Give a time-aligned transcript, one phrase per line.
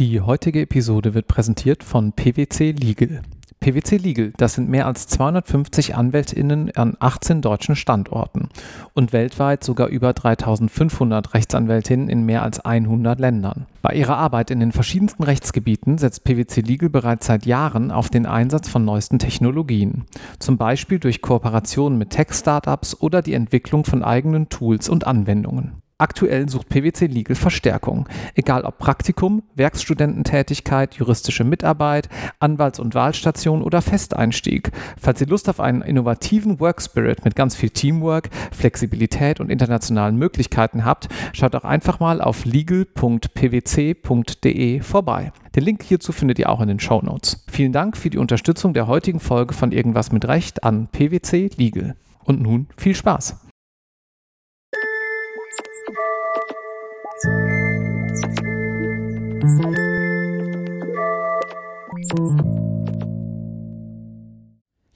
[0.00, 3.20] Die heutige Episode wird präsentiert von PwC Legal.
[3.60, 8.48] PwC Legal, das sind mehr als 250 AnwältInnen an 18 deutschen Standorten
[8.94, 13.66] und weltweit sogar über 3500 Rechtsanwältinnen in mehr als 100 Ländern.
[13.82, 18.24] Bei ihrer Arbeit in den verschiedensten Rechtsgebieten setzt PwC Legal bereits seit Jahren auf den
[18.24, 20.06] Einsatz von neuesten Technologien,
[20.38, 25.82] zum Beispiel durch Kooperationen mit Tech-Startups oder die Entwicklung von eigenen Tools und Anwendungen.
[26.00, 33.82] Aktuell sucht PwC Legal Verstärkung, egal ob Praktikum, Werkstudententätigkeit, juristische Mitarbeit, Anwalts- und Wahlstation oder
[33.82, 34.72] Festeinstieg.
[34.98, 40.86] Falls ihr Lust auf einen innovativen Workspirit mit ganz viel Teamwork, Flexibilität und internationalen Möglichkeiten
[40.86, 43.20] habt, schaut auch einfach mal auf legal.pwc.de
[44.80, 45.32] vorbei.
[45.54, 47.44] Den Link hierzu findet ihr auch in den Show Notes.
[47.50, 51.94] Vielen Dank für die Unterstützung der heutigen Folge von Irgendwas mit Recht an PwC Legal.
[52.24, 53.49] Und nun viel Spaß!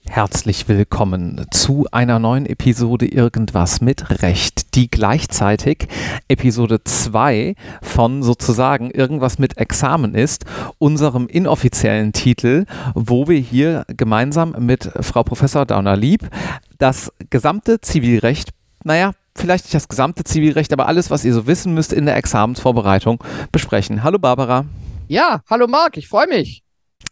[0.07, 5.87] Herzlich willkommen zu einer neuen Episode Irgendwas mit Recht, die gleichzeitig
[6.29, 10.45] Episode 2 von sozusagen Irgendwas mit Examen ist,
[10.77, 16.29] unserem inoffiziellen Titel, wo wir hier gemeinsam mit Frau Professor Dauner-Lieb
[16.77, 18.49] das gesamte Zivilrecht,
[18.83, 22.15] naja, vielleicht nicht das gesamte Zivilrecht, aber alles, was ihr so wissen müsst in der
[22.15, 24.01] Examensvorbereitung besprechen.
[24.01, 24.65] Hallo Barbara.
[25.07, 26.64] Ja, hallo Marc, ich freue mich.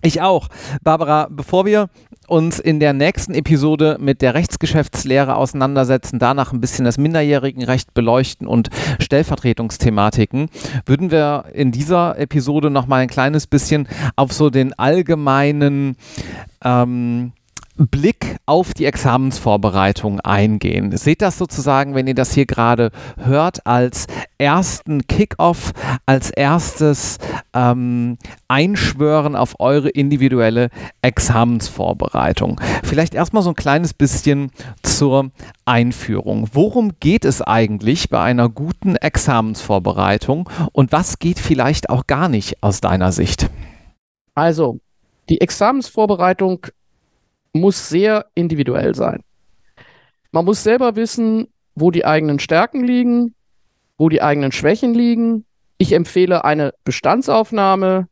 [0.05, 0.49] Ich auch.
[0.83, 1.89] Barbara, bevor wir
[2.27, 8.45] uns in der nächsten Episode mit der Rechtsgeschäftslehre auseinandersetzen, danach ein bisschen das Minderjährigenrecht beleuchten
[8.45, 10.49] und Stellvertretungsthematiken,
[10.85, 13.87] würden wir in dieser Episode noch mal ein kleines bisschen
[14.17, 15.95] auf so den allgemeinen
[16.65, 17.31] ähm,
[17.75, 20.95] Blick auf die Examensvorbereitung eingehen.
[20.95, 24.05] Seht das sozusagen, wenn ihr das hier gerade hört, als
[24.37, 25.71] ersten Kickoff,
[26.05, 27.17] als erstes
[27.53, 30.69] ähm, Einschwören auf eure individuelle
[31.01, 32.61] Examensvorbereitung.
[32.83, 34.51] Vielleicht erstmal so ein kleines bisschen
[34.83, 35.31] zur
[35.65, 36.49] Einführung.
[36.53, 42.61] Worum geht es eigentlich bei einer guten Examensvorbereitung und was geht vielleicht auch gar nicht
[42.61, 43.49] aus deiner Sicht?
[44.35, 44.79] Also,
[45.29, 46.67] die Examensvorbereitung
[47.53, 49.23] muss sehr individuell sein.
[50.31, 53.35] Man muss selber wissen, wo die eigenen Stärken liegen,
[53.97, 55.45] wo die eigenen Schwächen liegen.
[55.77, 58.07] Ich empfehle eine Bestandsaufnahme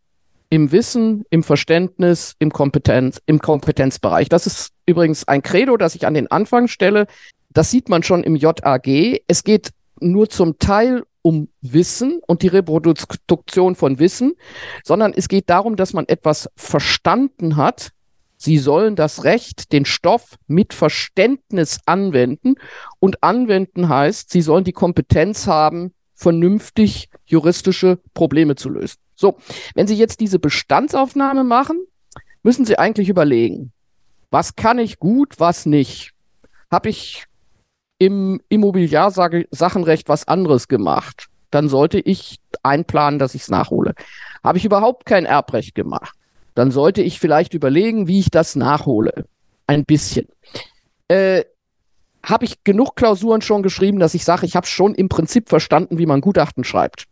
[0.49, 4.29] im Wissen, im Verständnis, im, Kompetenz, im Kompetenzbereich.
[4.29, 7.07] Das ist übrigens ein Credo, das ich an den Anfang stelle.
[7.49, 9.21] Das sieht man schon im JAG.
[9.27, 14.33] Es geht nur zum Teil um Wissen und die Reproduktion von Wissen,
[14.83, 17.91] sondern es geht darum, dass man etwas verstanden hat,
[18.41, 22.55] Sie sollen das Recht, den Stoff mit Verständnis anwenden.
[22.99, 28.97] Und anwenden heißt, Sie sollen die Kompetenz haben, vernünftig juristische Probleme zu lösen.
[29.13, 29.37] So,
[29.75, 31.85] wenn Sie jetzt diese Bestandsaufnahme machen,
[32.41, 33.73] müssen Sie eigentlich überlegen,
[34.31, 36.13] was kann ich gut, was nicht.
[36.71, 37.25] Habe ich
[37.99, 43.93] im Immobiliarsachenrecht was anderes gemacht, dann sollte ich einplanen, dass ich es nachhole.
[44.43, 46.15] Habe ich überhaupt kein Erbrecht gemacht,
[46.55, 49.25] dann sollte ich vielleicht überlegen, wie ich das nachhole.
[49.67, 50.27] Ein bisschen.
[51.07, 51.43] Äh,
[52.23, 55.97] habe ich genug Klausuren schon geschrieben, dass ich sage, ich habe schon im Prinzip verstanden,
[55.97, 57.05] wie man Gutachten schreibt.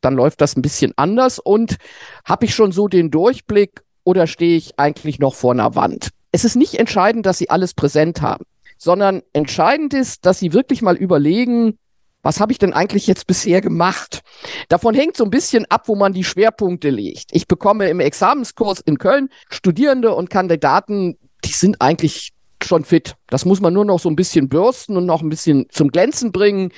[0.00, 1.76] Dann läuft das ein bisschen anders und
[2.24, 6.10] habe ich schon so den Durchblick oder stehe ich eigentlich noch vor einer Wand?
[6.32, 8.44] Es ist nicht entscheidend, dass Sie alles präsent haben,
[8.76, 11.78] sondern entscheidend ist, dass Sie wirklich mal überlegen,
[12.22, 14.22] was habe ich denn eigentlich jetzt bisher gemacht?
[14.68, 17.30] Davon hängt so ein bisschen ab, wo man die Schwerpunkte legt.
[17.32, 23.14] Ich bekomme im Examenskurs in Köln Studierende und Kandidaten, die sind eigentlich schon fit.
[23.28, 26.32] Das muss man nur noch so ein bisschen bürsten und noch ein bisschen zum Glänzen
[26.32, 26.72] bringen.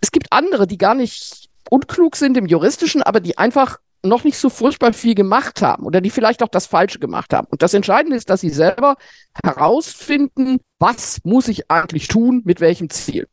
[0.00, 4.38] Es gibt andere, die gar nicht unklug sind im juristischen, aber die einfach noch nicht
[4.38, 7.48] so furchtbar viel gemacht haben oder die vielleicht auch das Falsche gemacht haben.
[7.50, 8.96] Und das Entscheidende ist, dass sie selber
[9.44, 13.26] herausfinden, was muss ich eigentlich tun, mit welchem Ziel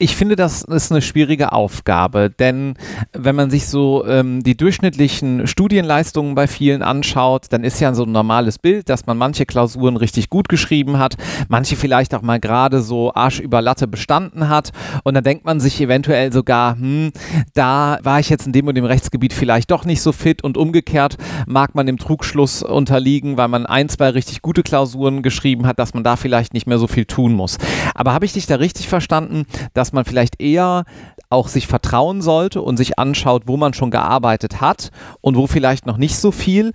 [0.00, 2.74] ich finde, das ist eine schwierige Aufgabe, denn
[3.12, 8.04] wenn man sich so ähm, die durchschnittlichen Studienleistungen bei vielen anschaut, dann ist ja so
[8.04, 11.16] ein normales Bild, dass man manche Klausuren richtig gut geschrieben hat,
[11.48, 14.70] manche vielleicht auch mal gerade so Arsch über Latte bestanden hat
[15.04, 17.12] und dann denkt man sich eventuell sogar, hm,
[17.52, 20.56] da war ich jetzt in dem und dem Rechtsgebiet vielleicht doch nicht so fit und
[20.56, 25.78] umgekehrt mag man dem Trugschluss unterliegen, weil man ein, zwei richtig gute Klausuren geschrieben hat,
[25.78, 27.58] dass man da vielleicht nicht mehr so viel tun muss.
[27.94, 29.44] Aber habe ich dich da richtig verstanden,
[29.74, 30.84] dass dass man vielleicht eher
[31.30, 34.90] auch sich vertrauen sollte und sich anschaut, wo man schon gearbeitet hat
[35.20, 36.72] und wo vielleicht noch nicht so viel,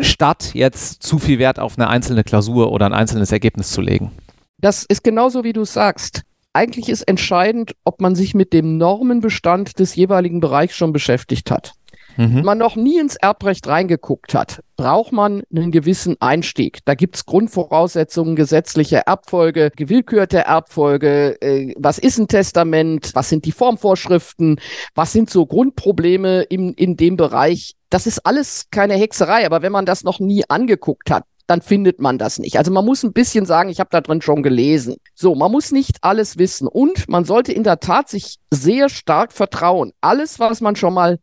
[0.00, 4.12] statt jetzt zu viel Wert auf eine einzelne Klausur oder ein einzelnes Ergebnis zu legen.
[4.58, 6.22] Das ist genauso, wie du sagst.
[6.54, 11.74] Eigentlich ist entscheidend, ob man sich mit dem Normenbestand des jeweiligen Bereichs schon beschäftigt hat.
[12.16, 12.42] Mhm.
[12.42, 16.78] man noch nie ins Erbrecht reingeguckt hat, braucht man einen gewissen Einstieg.
[16.84, 23.44] Da gibt es Grundvoraussetzungen, gesetzliche Erbfolge, gewillkürte Erbfolge, äh, was ist ein Testament, was sind
[23.44, 24.60] die Formvorschriften,
[24.94, 27.74] was sind so Grundprobleme in, in dem Bereich.
[27.90, 32.00] Das ist alles keine Hexerei, aber wenn man das noch nie angeguckt hat, dann findet
[32.00, 32.56] man das nicht.
[32.56, 34.96] Also man muss ein bisschen sagen, ich habe da drin schon gelesen.
[35.14, 39.32] So, man muss nicht alles wissen und man sollte in der Tat sich sehr stark
[39.32, 39.92] vertrauen.
[40.00, 41.18] Alles, was man schon mal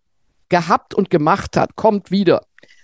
[0.51, 2.43] gehabt und gemacht hat, kommt wieder.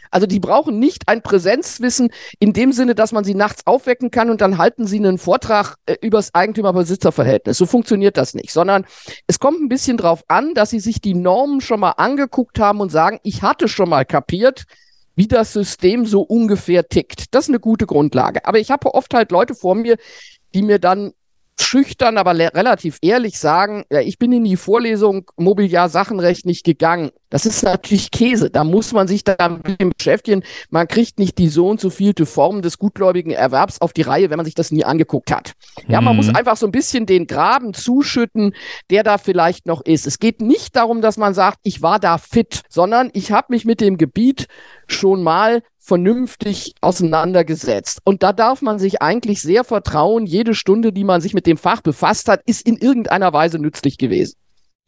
[0.09, 2.09] Also die brauchen nicht ein Präsenzwissen
[2.39, 5.75] in dem Sinne, dass man sie nachts aufwecken kann und dann halten sie einen Vortrag
[5.85, 7.57] äh, über das Eigentümer-Besitzer-Verhältnis.
[7.57, 8.85] So funktioniert das nicht, sondern
[9.27, 12.79] es kommt ein bisschen drauf an, dass sie sich die Normen schon mal angeguckt haben
[12.79, 14.63] und sagen, ich hatte schon mal kapiert,
[15.15, 17.33] wie das System so ungefähr tickt.
[17.35, 18.45] Das ist eine gute Grundlage.
[18.45, 19.97] Aber ich habe oft halt Leute vor mir,
[20.53, 21.13] die mir dann
[21.59, 27.11] schüchtern, aber relativ ehrlich sagen, ja, ich bin in die Vorlesung Mobiliar Sachenrecht nicht gegangen.
[27.29, 28.49] Das ist natürlich Käse.
[28.49, 29.63] Da muss man sich damit
[29.97, 30.43] beschäftigen.
[30.69, 34.29] Man kriegt nicht die so und so vielte Form des gutgläubigen Erwerbs auf die Reihe,
[34.29, 35.53] wenn man sich das nie angeguckt hat.
[35.87, 36.35] Ja, man muss mhm.
[36.35, 38.53] einfach so ein bisschen den Graben zuschütten,
[38.89, 40.07] der da vielleicht noch ist.
[40.07, 43.65] Es geht nicht darum, dass man sagt, ich war da fit, sondern ich habe mich
[43.65, 44.47] mit dem Gebiet
[44.87, 48.01] schon mal vernünftig auseinandergesetzt.
[48.03, 50.25] Und da darf man sich eigentlich sehr vertrauen.
[50.25, 53.97] Jede Stunde, die man sich mit dem Fach befasst hat, ist in irgendeiner Weise nützlich
[53.97, 54.35] gewesen.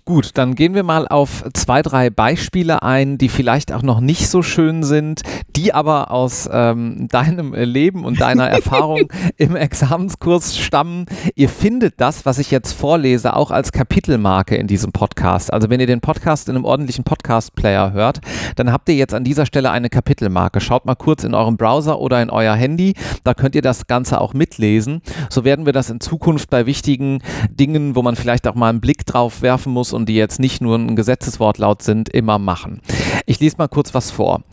[0.09, 4.27] Gut, dann gehen wir mal auf zwei, drei Beispiele ein, die vielleicht auch noch nicht
[4.27, 5.21] so schön sind,
[5.55, 11.05] die aber aus ähm, deinem Leben und deiner Erfahrung im Examenskurs stammen.
[11.35, 15.53] Ihr findet das, was ich jetzt vorlese, auch als Kapitelmarke in diesem Podcast.
[15.53, 18.19] Also wenn ihr den Podcast in einem ordentlichen Podcast-Player hört,
[18.55, 20.59] dann habt ihr jetzt an dieser Stelle eine Kapitelmarke.
[20.59, 24.19] Schaut mal kurz in eurem Browser oder in euer Handy, da könnt ihr das Ganze
[24.19, 25.03] auch mitlesen.
[25.29, 27.21] So werden wir das in Zukunft bei wichtigen
[27.51, 30.61] Dingen, wo man vielleicht auch mal einen Blick drauf werfen muss und die jetzt nicht
[30.61, 32.81] nur ein Gesetzeswortlaut sind, immer machen.
[33.25, 34.43] Ich lese mal kurz was vor.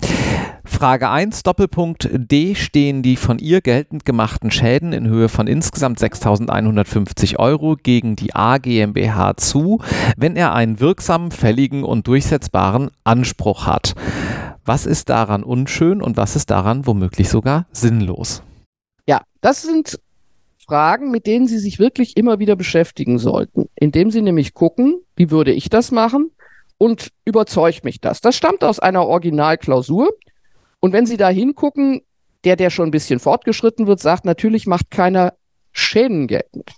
[0.65, 6.01] Frage 1, Doppelpunkt D, stehen die von ihr geltend gemachten Schäden in Höhe von insgesamt
[6.01, 9.81] 6.150 Euro gegen die A GmbH zu,
[10.17, 13.95] wenn er einen wirksamen, fälligen und durchsetzbaren Anspruch hat.
[14.65, 18.43] Was ist daran unschön und was ist daran womöglich sogar sinnlos?
[19.09, 20.01] Ja, das sind
[20.67, 25.31] Fragen, mit denen Sie sich wirklich immer wieder beschäftigen sollten, indem Sie nämlich gucken, wie
[25.31, 26.31] würde ich das machen
[26.79, 28.21] und überzeugt mich das.
[28.21, 30.11] Das stammt aus einer Originalklausur.
[30.81, 32.03] Und wenn Sie da hingucken,
[32.45, 35.35] der, der schon ein bisschen fortgeschritten wird, sagt, natürlich macht keiner
[35.73, 36.71] Schäden geltend,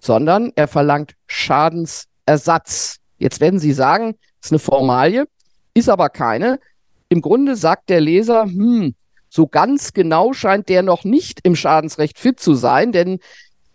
[0.00, 2.98] sondern er verlangt Schadensersatz.
[3.18, 5.26] Jetzt werden Sie sagen, ist eine Formalie,
[5.74, 6.60] ist aber keine.
[7.08, 8.94] Im Grunde sagt der Leser, hm,
[9.28, 13.18] so ganz genau scheint der noch nicht im Schadensrecht fit zu sein, denn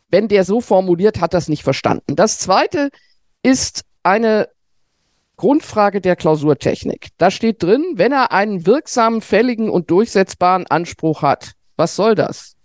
[0.10, 2.16] wenn der so formuliert, hat das nicht verstanden.
[2.16, 2.90] Das zweite
[3.42, 4.50] ist eine
[5.38, 7.10] Grundfrage der Klausurtechnik.
[7.18, 11.54] Da steht drin, wenn er einen wirksamen, fälligen und durchsetzbaren Anspruch hat.
[11.76, 12.56] Was soll das?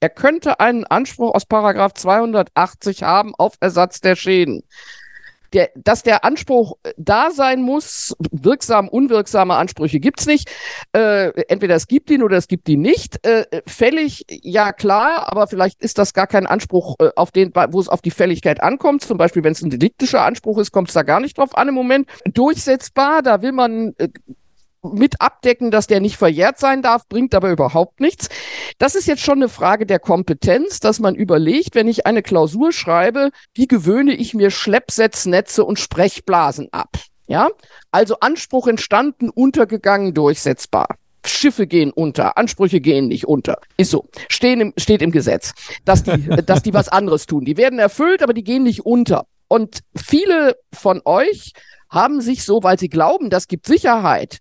[0.00, 4.62] Er könnte einen Anspruch aus Paragraph 280 haben auf Ersatz der Schäden
[5.52, 10.50] der, dass der Anspruch äh, da sein muss, wirksam, unwirksame Ansprüche gibt's nicht.
[10.92, 13.24] Äh, entweder es gibt ihn oder es gibt ihn nicht.
[13.26, 17.80] Äh, fällig, ja klar, aber vielleicht ist das gar kein Anspruch, äh, auf den, wo
[17.80, 19.02] es auf die Fälligkeit ankommt.
[19.02, 21.68] Zum Beispiel, wenn es ein deliktischer Anspruch ist, kommt es da gar nicht drauf an
[21.68, 22.08] im Moment.
[22.24, 24.08] Durchsetzbar, da will man äh,
[24.82, 28.28] mit abdecken, dass der nicht verjährt sein darf, bringt aber überhaupt nichts.
[28.78, 32.72] Das ist jetzt schon eine Frage der Kompetenz, dass man überlegt, wenn ich eine Klausur
[32.72, 36.96] schreibe, wie gewöhne ich mir Schleppsetznetze und Sprechblasen ab?
[37.26, 37.48] Ja,
[37.92, 40.96] also Anspruch entstanden, untergegangen, durchsetzbar.
[41.24, 43.60] Schiffe gehen unter, Ansprüche gehen nicht unter.
[43.76, 44.08] Ist so.
[44.28, 45.52] Stehen im, steht im Gesetz,
[45.84, 47.44] dass die, dass die was anderes tun.
[47.44, 49.26] Die werden erfüllt, aber die gehen nicht unter.
[49.48, 51.52] Und viele von euch
[51.90, 54.38] haben sich so, weil sie glauben, das gibt Sicherheit,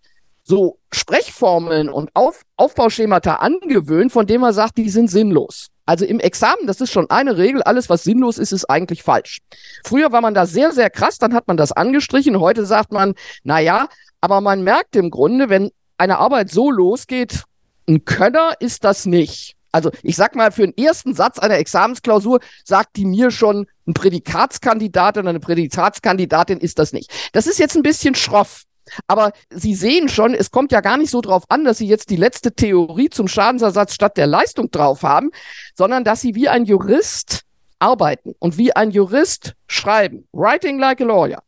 [0.49, 5.67] so Sprechformeln und Auf Aufbauschemata angewöhnt, von denen man sagt, die sind sinnlos.
[5.85, 9.39] Also im Examen, das ist schon eine Regel, alles, was sinnlos ist, ist eigentlich falsch.
[9.85, 12.39] Früher war man da sehr, sehr krass, dann hat man das angestrichen.
[12.39, 13.13] Heute sagt man,
[13.43, 13.87] na ja,
[14.21, 17.43] aber man merkt im Grunde, wenn eine Arbeit so losgeht,
[17.87, 19.55] ein Könner ist das nicht.
[19.71, 23.93] Also ich sag mal, für den ersten Satz einer Examensklausur sagt die mir schon, ein
[23.93, 27.11] Prädikatskandidat oder eine Prädikatskandidatin ist das nicht.
[27.33, 28.63] Das ist jetzt ein bisschen schroff.
[29.07, 32.09] Aber Sie sehen schon, es kommt ja gar nicht so drauf an, dass Sie jetzt
[32.09, 35.31] die letzte Theorie zum Schadensersatz statt der Leistung drauf haben,
[35.75, 37.41] sondern dass Sie wie ein Jurist
[37.79, 40.27] arbeiten und wie ein Jurist schreiben.
[40.33, 41.41] Writing like a lawyer.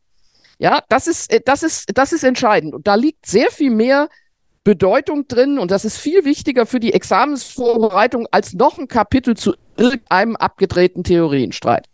[0.60, 2.74] Ja, das ist, äh, das ist, das ist entscheidend.
[2.74, 4.10] Und da liegt sehr viel mehr
[4.64, 9.56] Bedeutung drin und das ist viel wichtiger für die Examensvorbereitung als noch ein Kapitel zu
[9.76, 11.88] irgendeinem abgedrehten Theorienstreit.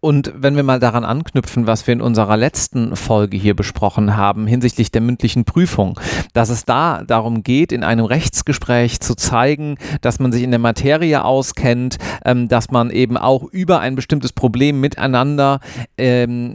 [0.00, 4.46] Und wenn wir mal daran anknüpfen, was wir in unserer letzten Folge hier besprochen haben
[4.46, 5.98] hinsichtlich der mündlichen Prüfung,
[6.32, 10.60] dass es da darum geht, in einem Rechtsgespräch zu zeigen, dass man sich in der
[10.60, 15.58] Materie auskennt, ähm, dass man eben auch über ein bestimmtes Problem miteinander
[15.96, 16.54] ähm,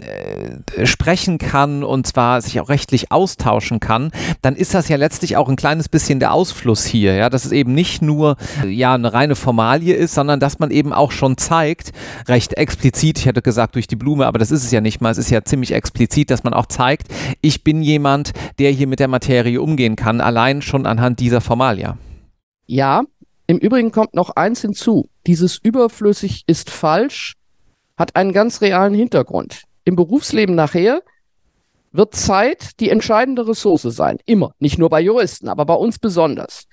[0.77, 5.35] äh, sprechen kann und zwar sich auch rechtlich austauschen kann, dann ist das ja letztlich
[5.35, 9.11] auch ein kleines bisschen der Ausfluss hier, ja, dass es eben nicht nur ja eine
[9.11, 11.91] reine Formalie ist, sondern dass man eben auch schon zeigt,
[12.29, 15.11] recht explizit, ich hätte gesagt durch die Blume, aber das ist es ja nicht mal.
[15.11, 17.07] Es ist ja ziemlich explizit, dass man auch zeigt,
[17.41, 21.97] ich bin jemand, der hier mit der Materie umgehen kann, allein schon anhand dieser Formalia.
[22.67, 23.03] Ja,
[23.47, 25.09] im Übrigen kommt noch eins hinzu.
[25.27, 27.33] Dieses überflüssig ist falsch
[27.97, 29.63] hat einen ganz realen Hintergrund.
[29.85, 31.01] Im Berufsleben nachher
[31.91, 34.17] wird Zeit die entscheidende Ressource sein.
[34.25, 34.55] Immer.
[34.59, 36.67] Nicht nur bei Juristen, aber bei uns besonders.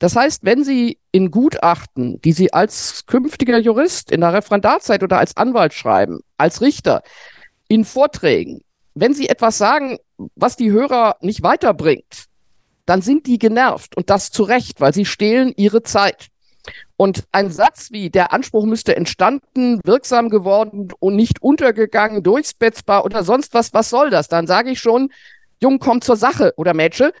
[0.00, 5.18] Das heißt, wenn Sie in Gutachten, die Sie als künftiger Jurist in der Referendarzeit oder
[5.18, 7.02] als Anwalt schreiben, als Richter,
[7.68, 8.62] in Vorträgen,
[8.94, 9.98] wenn Sie etwas sagen,
[10.34, 12.26] was die Hörer nicht weiterbringt,
[12.90, 16.26] dann sind die genervt und das zu Recht, weil sie stehlen ihre Zeit.
[16.96, 23.22] Und ein Satz wie der Anspruch müsste entstanden, wirksam geworden und nicht untergegangen, durchsetzbar oder
[23.22, 24.26] sonst was, was soll das?
[24.26, 25.12] Dann sage ich schon,
[25.60, 27.12] Jung, komm zur Sache oder Mädchen.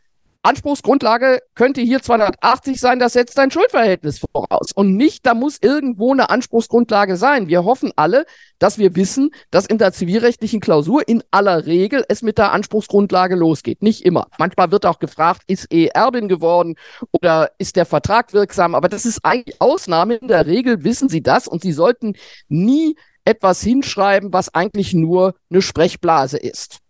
[0.42, 4.72] Anspruchsgrundlage könnte hier 280 sein, das setzt ein Schuldverhältnis voraus.
[4.74, 7.48] Und nicht, da muss irgendwo eine Anspruchsgrundlage sein.
[7.48, 8.24] Wir hoffen alle,
[8.58, 13.36] dass wir wissen, dass in der zivilrechtlichen Klausur in aller Regel es mit der Anspruchsgrundlage
[13.36, 13.82] losgeht.
[13.82, 14.28] Nicht immer.
[14.38, 16.76] Manchmal wird auch gefragt, ist E Erbin geworden
[17.12, 18.74] oder ist der Vertrag wirksam?
[18.74, 20.14] Aber das ist eigentlich Ausnahme.
[20.14, 22.14] In der Regel wissen Sie das und Sie sollten
[22.48, 26.80] nie etwas hinschreiben, was eigentlich nur eine Sprechblase ist.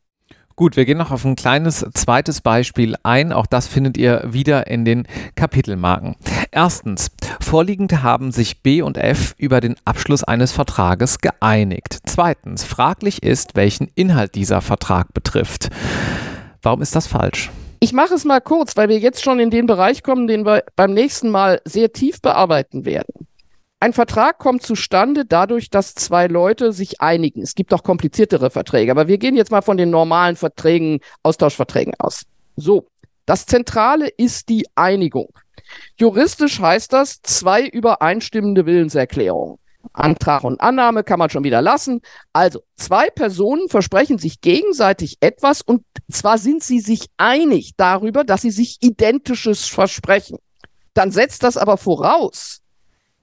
[0.61, 3.33] Gut, wir gehen noch auf ein kleines zweites Beispiel ein.
[3.33, 6.17] Auch das findet ihr wieder in den Kapitelmarken.
[6.51, 12.01] Erstens, Vorliegende haben sich B und F über den Abschluss eines Vertrages geeinigt.
[12.05, 15.71] Zweitens, fraglich ist, welchen Inhalt dieser Vertrag betrifft.
[16.61, 17.51] Warum ist das falsch?
[17.81, 20.65] Ich mache es mal kurz, weil wir jetzt schon in den Bereich kommen, den wir
[20.77, 23.30] beim nächsten Mal sehr tief bearbeiten werden.
[23.83, 27.41] Ein Vertrag kommt zustande dadurch, dass zwei Leute sich einigen.
[27.41, 31.95] Es gibt auch kompliziertere Verträge, aber wir gehen jetzt mal von den normalen Verträgen, Austauschverträgen
[31.99, 32.27] aus.
[32.57, 32.89] So,
[33.25, 35.31] das Zentrale ist die Einigung.
[35.97, 39.57] Juristisch heißt das zwei übereinstimmende Willenserklärungen.
[39.95, 42.03] Antrag und Annahme kann man schon wieder lassen.
[42.35, 48.43] Also zwei Personen versprechen sich gegenseitig etwas und zwar sind sie sich einig darüber, dass
[48.43, 50.37] sie sich identisches versprechen.
[50.93, 52.61] Dann setzt das aber voraus,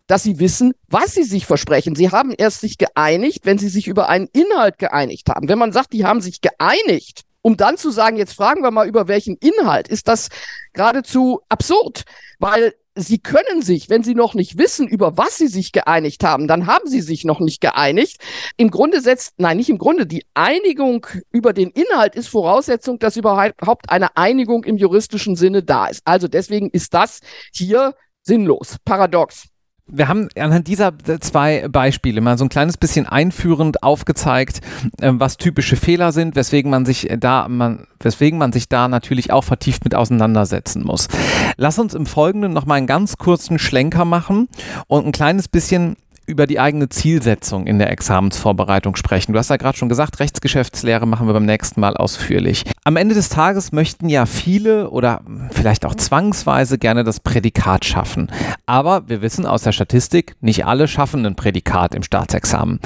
[0.08, 1.96] dass sie wissen, was sie sich versprechen.
[1.96, 5.50] Sie haben erst sich geeinigt, wenn sie sich über einen Inhalt geeinigt haben.
[5.50, 8.88] Wenn man sagt, die haben sich geeinigt, um dann zu sagen, jetzt fragen wir mal
[8.88, 10.30] über welchen Inhalt, ist das
[10.74, 12.04] geradezu absurd,
[12.40, 16.48] weil sie können sich, wenn sie noch nicht wissen, über was sie sich geeinigt haben,
[16.48, 18.18] dann haben sie sich noch nicht geeinigt.
[18.58, 23.18] Im Grunde setzt, nein, nicht im Grunde, die Einigung über den Inhalt ist Voraussetzung, dass
[23.18, 26.02] überhaupt eine Einigung im juristischen Sinne da ist.
[26.06, 27.20] Also deswegen ist das
[27.54, 29.48] hier sinnlos, paradox
[29.88, 34.62] wir haben anhand dieser zwei Beispiele mal so ein kleines bisschen einführend aufgezeigt,
[35.00, 39.32] äh, was typische Fehler sind, weswegen man sich da, man, weswegen man sich da natürlich
[39.32, 41.08] auch vertieft mit auseinandersetzen muss.
[41.56, 44.50] Lass uns im Folgenden noch mal einen ganz kurzen Schlenker machen
[44.88, 45.96] und ein kleines bisschen
[46.28, 49.32] über die eigene Zielsetzung in der Examensvorbereitung sprechen.
[49.32, 52.64] Du hast ja gerade schon gesagt, Rechtsgeschäftslehre machen wir beim nächsten Mal ausführlich.
[52.84, 58.30] Am Ende des Tages möchten ja viele oder vielleicht auch zwangsweise gerne das Prädikat schaffen.
[58.66, 62.82] Aber wir wissen aus der Statistik, nicht alle schaffen ein Prädikat im Staatsexamen.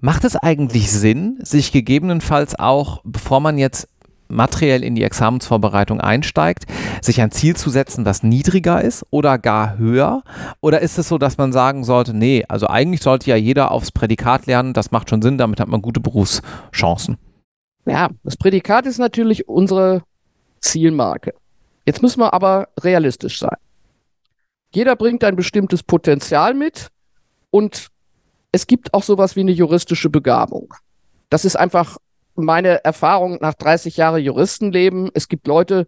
[0.00, 3.88] Macht es eigentlich Sinn, sich gegebenenfalls auch, bevor man jetzt
[4.28, 6.66] materiell in die Examensvorbereitung einsteigt,
[7.02, 10.22] sich ein Ziel zu setzen, das niedriger ist oder gar höher?
[10.60, 13.92] Oder ist es so, dass man sagen sollte, nee, also eigentlich sollte ja jeder aufs
[13.92, 17.18] Prädikat lernen, das macht schon Sinn, damit hat man gute Berufschancen?
[17.86, 20.02] Ja, das Prädikat ist natürlich unsere
[20.60, 21.34] Zielmarke.
[21.86, 23.56] Jetzt müssen wir aber realistisch sein.
[24.74, 26.88] Jeder bringt ein bestimmtes Potenzial mit
[27.50, 27.88] und
[28.52, 30.74] es gibt auch sowas wie eine juristische Begabung.
[31.30, 31.96] Das ist einfach
[32.44, 35.86] meine Erfahrung nach 30 Jahren Juristenleben, es gibt Leute,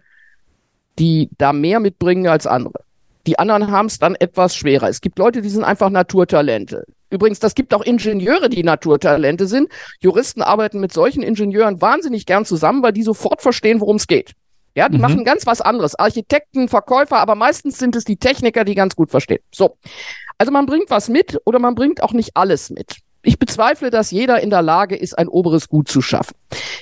[0.98, 2.80] die da mehr mitbringen als andere.
[3.26, 4.88] Die anderen haben es dann etwas schwerer.
[4.88, 6.84] Es gibt Leute, die sind einfach Naturtalente.
[7.10, 9.68] Übrigens, das gibt auch Ingenieure, die Naturtalente sind.
[10.00, 14.32] Juristen arbeiten mit solchen Ingenieuren wahnsinnig gern zusammen, weil die sofort verstehen, worum es geht.
[14.74, 15.02] Ja, die mhm.
[15.02, 15.96] machen ganz was anderes.
[15.96, 19.40] Architekten, Verkäufer, aber meistens sind es die Techniker, die ganz gut verstehen.
[19.52, 19.76] So.
[20.38, 24.10] Also man bringt was mit oder man bringt auch nicht alles mit ich bezweifle, dass
[24.10, 26.34] jeder in der Lage ist, ein oberes Gut zu schaffen.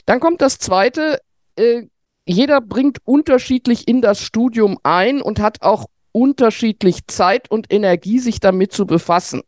[0.07, 1.21] Dann kommt das Zweite,
[1.57, 1.83] äh,
[2.26, 8.40] jeder bringt unterschiedlich in das Studium ein und hat auch unterschiedlich Zeit und Energie, sich
[8.40, 9.42] damit zu befassen.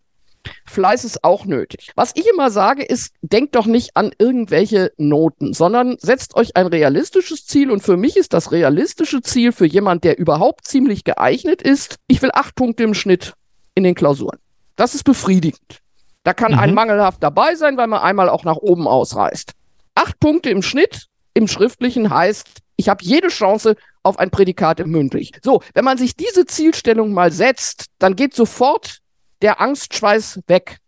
[0.65, 1.91] Fleiß ist auch nötig.
[1.97, 6.67] Was ich immer sage, ist, denkt doch nicht an irgendwelche Noten, sondern setzt euch ein
[6.67, 7.71] realistisches Ziel.
[7.71, 12.23] Und für mich ist das realistische Ziel für jemand, der überhaupt ziemlich geeignet ist, ich
[12.23, 13.35] will acht Punkte im Schnitt
[13.75, 14.39] in den Klausuren.
[14.77, 15.81] Das ist befriedigend.
[16.23, 16.59] Da kann mhm.
[16.59, 19.53] ein mangelhaft dabei sein, weil man einmal auch nach oben ausreißt.
[19.95, 22.47] Acht Punkte im Schnitt im Schriftlichen heißt,
[22.77, 25.33] ich habe jede Chance auf ein Prädikat im Mündlich.
[25.43, 28.99] So, wenn man sich diese Zielstellung mal setzt, dann geht sofort
[29.43, 30.79] der Angstschweiß weg.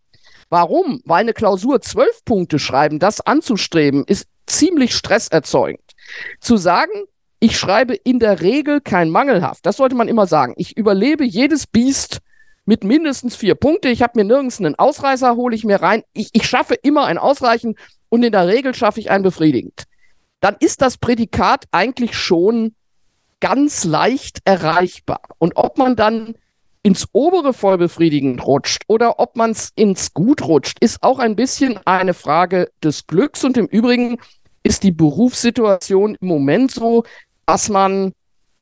[0.49, 1.01] Warum?
[1.05, 5.81] Weil eine Klausur zwölf Punkte schreiben, das anzustreben, ist ziemlich stresserzeugend.
[6.39, 6.91] Zu sagen,
[7.39, 10.53] ich schreibe in der Regel kein Mangelhaft, das sollte man immer sagen.
[10.57, 12.19] Ich überlebe jedes Biest
[12.65, 13.89] mit mindestens vier Punkte.
[13.89, 16.03] Ich habe mir nirgends einen Ausreißer, hole ich mir rein.
[16.13, 17.75] Ich, ich schaffe immer ein Ausreichen
[18.09, 19.83] und in der Regel schaffe ich ein befriedigend.
[20.39, 22.75] Dann ist das Prädikat eigentlich schon
[23.39, 25.21] ganz leicht erreichbar.
[25.37, 26.35] Und ob man dann
[26.83, 31.79] ins obere vollbefriedigend rutscht oder ob man es ins gut rutscht, ist auch ein bisschen
[31.85, 33.43] eine Frage des Glücks.
[33.43, 34.17] Und im Übrigen
[34.63, 37.03] ist die Berufssituation im Moment so,
[37.45, 38.13] dass man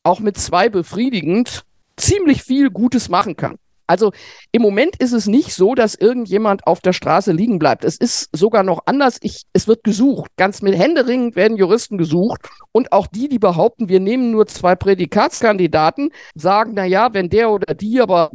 [0.03, 1.63] auch mit zwei befriedigend
[1.97, 3.57] ziemlich viel Gutes machen kann.
[3.91, 4.13] Also
[4.53, 7.83] im Moment ist es nicht so, dass irgendjemand auf der Straße liegen bleibt.
[7.83, 9.17] Es ist sogar noch anders.
[9.21, 10.31] Ich, es wird gesucht.
[10.37, 12.47] Ganz mit Händeringen werden Juristen gesucht.
[12.71, 17.51] Und auch die, die behaupten, wir nehmen nur zwei Prädikatskandidaten, sagen, na ja, wenn der
[17.51, 18.31] oder die aber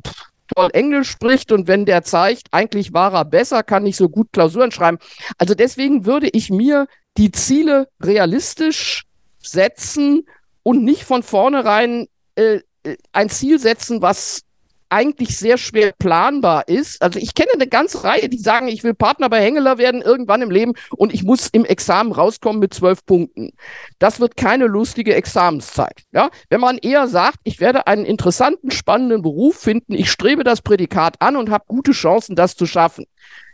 [0.55, 4.29] toll Englisch spricht und wenn der zeigt, eigentlich war er besser, kann nicht so gut
[4.33, 4.99] Klausuren schreiben.
[5.39, 6.87] Also deswegen würde ich mir
[7.17, 9.05] die Ziele realistisch
[9.39, 10.27] setzen
[10.63, 14.43] und nicht von vornherein äh, äh ein Ziel setzen, was
[14.89, 17.03] eigentlich sehr schwer planbar ist.
[17.03, 20.43] Also ich kenne eine ganze Reihe, die sagen, ich will Partner bei Hengeler werden irgendwann
[20.43, 23.53] im Leben und ich muss im Examen rauskommen mit zwölf Punkten.
[23.99, 26.05] Das wird keine lustige Examenszeit.
[26.13, 26.31] Ja?
[26.49, 31.21] Wenn man eher sagt, ich werde einen interessanten, spannenden Beruf finden, ich strebe das Prädikat
[31.21, 33.07] an und habe gute Chancen, das zu schaffen,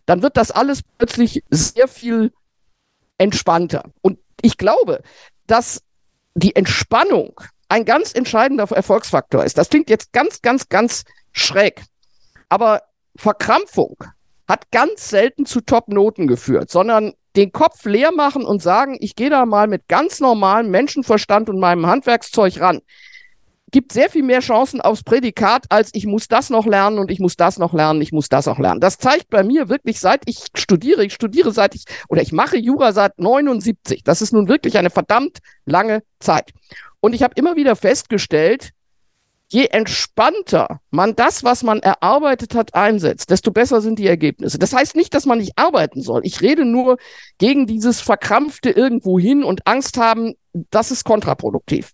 [0.06, 2.32] dann wird das alles plötzlich sehr viel
[3.18, 3.84] entspannter.
[4.02, 5.02] Und ich glaube,
[5.46, 5.82] dass
[6.34, 9.56] die Entspannung ein ganz entscheidender Erfolgsfaktor ist.
[9.56, 11.82] Das klingt jetzt ganz, ganz, ganz schräg.
[12.48, 12.82] Aber
[13.16, 13.96] Verkrampfung
[14.48, 19.30] hat ganz selten zu Top-Noten geführt, sondern den Kopf leer machen und sagen, ich gehe
[19.30, 22.80] da mal mit ganz normalem Menschenverstand und meinem Handwerkszeug ran,
[23.70, 27.18] gibt sehr viel mehr Chancen aufs Prädikat, als ich muss das noch lernen und ich
[27.18, 28.80] muss das noch lernen, ich muss das noch lernen.
[28.80, 32.58] Das zeigt bei mir wirklich, seit ich studiere, ich studiere seit ich, oder ich mache
[32.58, 34.04] Jura seit 79.
[34.04, 36.52] Das ist nun wirklich eine verdammt lange Zeit.
[37.00, 38.72] Und ich habe immer wieder festgestellt,
[39.52, 44.58] je entspannter man das, was man erarbeitet hat, einsetzt, desto besser sind die Ergebnisse.
[44.58, 46.22] Das heißt nicht, dass man nicht arbeiten soll.
[46.24, 46.96] Ich rede nur
[47.36, 50.34] gegen dieses verkrampfte irgendwo hin und Angst haben,
[50.70, 51.92] das ist kontraproduktiv.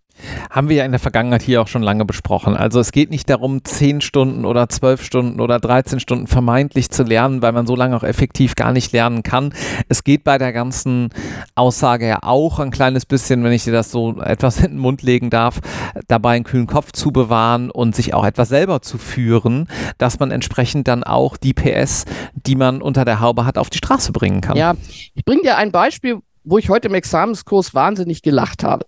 [0.51, 2.57] Haben wir ja in der Vergangenheit hier auch schon lange besprochen.
[2.57, 7.03] Also es geht nicht darum, 10 Stunden oder 12 Stunden oder 13 Stunden vermeintlich zu
[7.03, 9.53] lernen, weil man so lange auch effektiv gar nicht lernen kann.
[9.89, 11.11] Es geht bei der ganzen
[11.55, 15.03] Aussage ja auch ein kleines bisschen, wenn ich dir das so etwas in den Mund
[15.03, 15.61] legen darf,
[16.09, 20.31] dabei einen kühlen Kopf zu bewahren und sich auch etwas selber zu führen, dass man
[20.31, 22.05] entsprechend dann auch die PS,
[22.35, 24.57] die man unter der Haube hat, auf die Straße bringen kann.
[24.57, 24.75] Ja,
[25.15, 28.87] ich bringe dir ein Beispiel, wo ich heute im Examenskurs wahnsinnig gelacht habe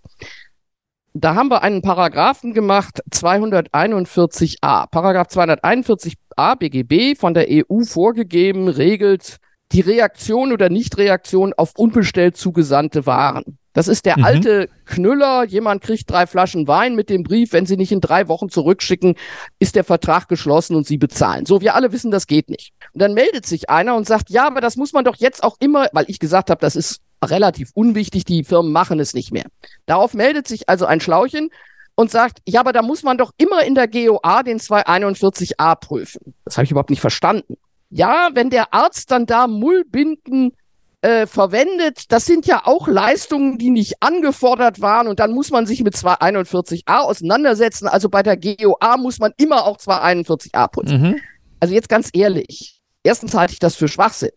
[1.13, 4.87] da haben wir einen Paragraphen gemacht, 241a.
[4.89, 9.37] Paragraph 241a BGB von der EU vorgegeben, regelt
[9.71, 13.57] die Reaktion oder Nichtreaktion auf unbestellt zugesandte Waren.
[13.73, 14.25] Das ist der mhm.
[14.25, 15.45] alte Knüller.
[15.45, 17.53] Jemand kriegt drei Flaschen Wein mit dem Brief.
[17.53, 19.15] Wenn Sie nicht in drei Wochen zurückschicken,
[19.59, 21.45] ist der Vertrag geschlossen und Sie bezahlen.
[21.45, 22.73] So, wir alle wissen, das geht nicht.
[22.93, 25.55] Und dann meldet sich einer und sagt, ja, aber das muss man doch jetzt auch
[25.59, 29.45] immer, weil ich gesagt habe, das ist relativ unwichtig, die Firmen machen es nicht mehr.
[29.85, 31.49] Darauf meldet sich also ein Schlauchen
[31.95, 36.33] und sagt, ja, aber da muss man doch immer in der GOA den 241a prüfen.
[36.45, 37.57] Das habe ich überhaupt nicht verstanden.
[37.89, 40.53] Ja, wenn der Arzt dann da Mullbinden
[41.01, 45.65] äh, verwendet, das sind ja auch Leistungen, die nicht angefordert waren und dann muss man
[45.65, 47.87] sich mit 241a auseinandersetzen.
[47.87, 51.01] Also bei der GOA muss man immer auch 241a prüfen.
[51.01, 51.15] Mhm.
[51.59, 54.31] Also jetzt ganz ehrlich, erstens halte ich das für Schwachsinn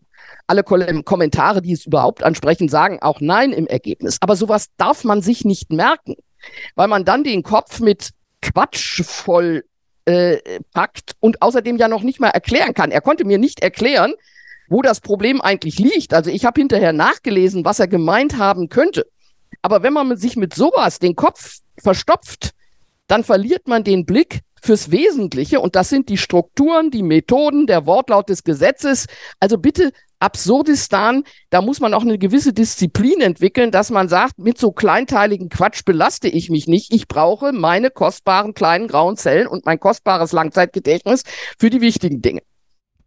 [0.47, 4.17] alle Kommentare, die es überhaupt ansprechen, sagen auch Nein im Ergebnis.
[4.21, 6.15] Aber sowas darf man sich nicht merken,
[6.75, 9.63] weil man dann den Kopf mit Quatsch voll
[10.05, 10.37] äh,
[10.73, 12.91] packt und außerdem ja noch nicht mal erklären kann.
[12.91, 14.13] Er konnte mir nicht erklären,
[14.67, 16.13] wo das Problem eigentlich liegt.
[16.13, 19.07] Also ich habe hinterher nachgelesen, was er gemeint haben könnte.
[19.61, 22.51] Aber wenn man sich mit sowas den Kopf verstopft,
[23.07, 27.85] dann verliert man den Blick fürs Wesentliche und das sind die Strukturen, die Methoden, der
[27.85, 29.05] Wortlaut des Gesetzes.
[29.39, 34.57] Also bitte Absurdistan, da muss man auch eine gewisse Disziplin entwickeln, dass man sagt, mit
[34.57, 36.93] so kleinteiligen Quatsch belaste ich mich nicht.
[36.93, 41.23] Ich brauche meine kostbaren kleinen grauen Zellen und mein kostbares Langzeitgedächtnis
[41.59, 42.41] für die wichtigen Dinge.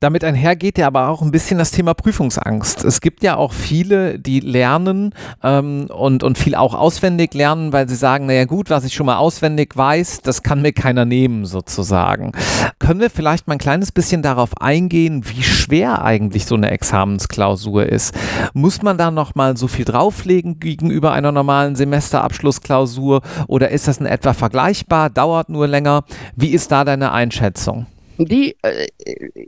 [0.01, 2.85] Damit einhergeht ja aber auch ein bisschen das Thema Prüfungsangst.
[2.85, 7.89] Es gibt ja auch viele, die lernen ähm, und, und viel auch auswendig lernen, weil
[7.89, 11.47] sie sagen, naja gut, was ich schon mal auswendig weiß, das kann mir keiner nehmen
[11.47, 12.31] sozusagen.
[12.79, 17.87] Können wir vielleicht mal ein kleines bisschen darauf eingehen, wie schwer eigentlich so eine Examensklausur
[17.87, 18.15] ist?
[18.55, 24.07] Muss man da nochmal so viel drauflegen gegenüber einer normalen Semesterabschlussklausur oder ist das in
[24.07, 26.05] etwa vergleichbar, dauert nur länger?
[26.37, 27.87] Wie ist da deine Einschätzung?
[28.27, 28.89] Die äh,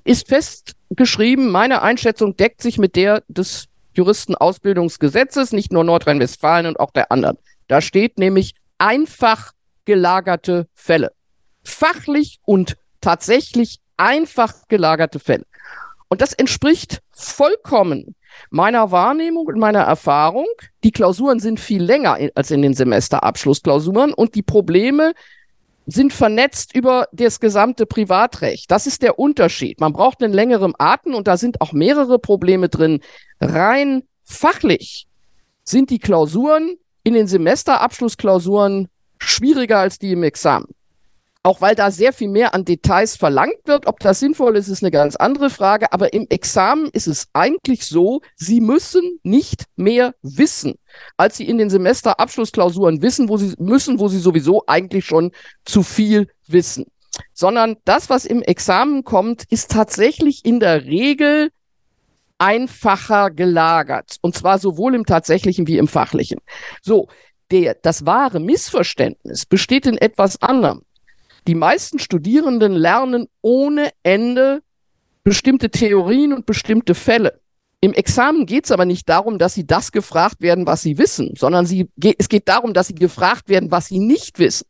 [0.04, 1.50] ist festgeschrieben.
[1.50, 7.38] Meine Einschätzung deckt sich mit der des Juristenausbildungsgesetzes, nicht nur Nordrhein-Westfalen und auch der anderen.
[7.68, 9.52] Da steht nämlich einfach
[9.84, 11.12] gelagerte Fälle.
[11.64, 15.44] Fachlich und tatsächlich einfach gelagerte Fälle.
[16.08, 18.16] Und das entspricht vollkommen
[18.50, 20.46] meiner Wahrnehmung und meiner Erfahrung.
[20.82, 25.12] Die Klausuren sind viel länger als in den Semesterabschlussklausuren und die Probleme
[25.90, 28.70] sind vernetzt über das gesamte Privatrecht.
[28.70, 29.80] Das ist der Unterschied.
[29.80, 33.00] Man braucht einen längeren Atem und da sind auch mehrere Probleme drin.
[33.40, 35.06] Rein fachlich
[35.64, 40.68] sind die Klausuren in den Semesterabschlussklausuren schwieriger als die im Examen.
[41.42, 43.86] Auch weil da sehr viel mehr an Details verlangt wird.
[43.86, 45.90] Ob das sinnvoll ist, ist eine ganz andere Frage.
[45.92, 50.74] Aber im Examen ist es eigentlich so, Sie müssen nicht mehr wissen,
[51.16, 55.32] als Sie in den Semesterabschlussklausuren wissen, wo Sie müssen, wo Sie sowieso eigentlich schon
[55.64, 56.84] zu viel wissen.
[57.32, 61.50] Sondern das, was im Examen kommt, ist tatsächlich in der Regel
[62.36, 64.16] einfacher gelagert.
[64.20, 66.40] Und zwar sowohl im tatsächlichen wie im fachlichen.
[66.82, 67.08] So,
[67.50, 70.82] der, das wahre Missverständnis besteht in etwas anderem.
[71.46, 74.62] Die meisten Studierenden lernen ohne Ende
[75.24, 77.40] bestimmte Theorien und bestimmte Fälle.
[77.82, 81.34] Im Examen geht es aber nicht darum, dass sie das gefragt werden, was sie wissen,
[81.36, 84.66] sondern sie, es geht darum, dass sie gefragt werden, was sie nicht wissen.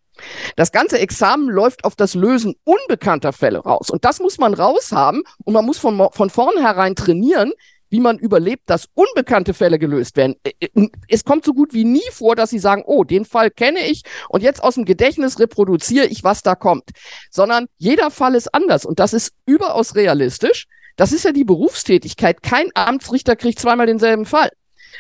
[0.54, 3.90] Das ganze Examen läuft auf das Lösen unbekannter Fälle raus.
[3.90, 7.52] Und das muss man raushaben und man muss von, von vornherein trainieren,
[7.90, 10.36] wie man überlebt, dass unbekannte Fälle gelöst werden.
[11.08, 14.02] Es kommt so gut wie nie vor, dass sie sagen, oh, den Fall kenne ich
[14.28, 16.90] und jetzt aus dem Gedächtnis reproduziere ich, was da kommt.
[17.30, 20.66] Sondern jeder Fall ist anders und das ist überaus realistisch.
[20.96, 22.42] Das ist ja die Berufstätigkeit.
[22.42, 24.50] Kein Amtsrichter kriegt zweimal denselben Fall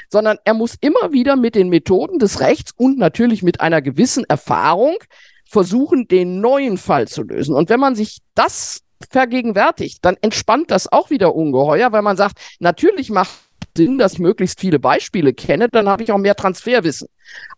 [0.08, 4.24] sondern er muss immer wieder mit den Methoden des Rechts und natürlich mit einer gewissen
[4.24, 4.96] Erfahrung
[5.44, 7.54] versuchen, den neuen Fall zu lösen.
[7.54, 12.38] Und wenn man sich das vergegenwärtigt, dann entspannt das auch wieder ungeheuer, weil man sagt,
[12.58, 13.30] natürlich macht
[13.76, 17.08] Sinn, dass ich möglichst viele Beispiele kenne, dann habe ich auch mehr Transferwissen.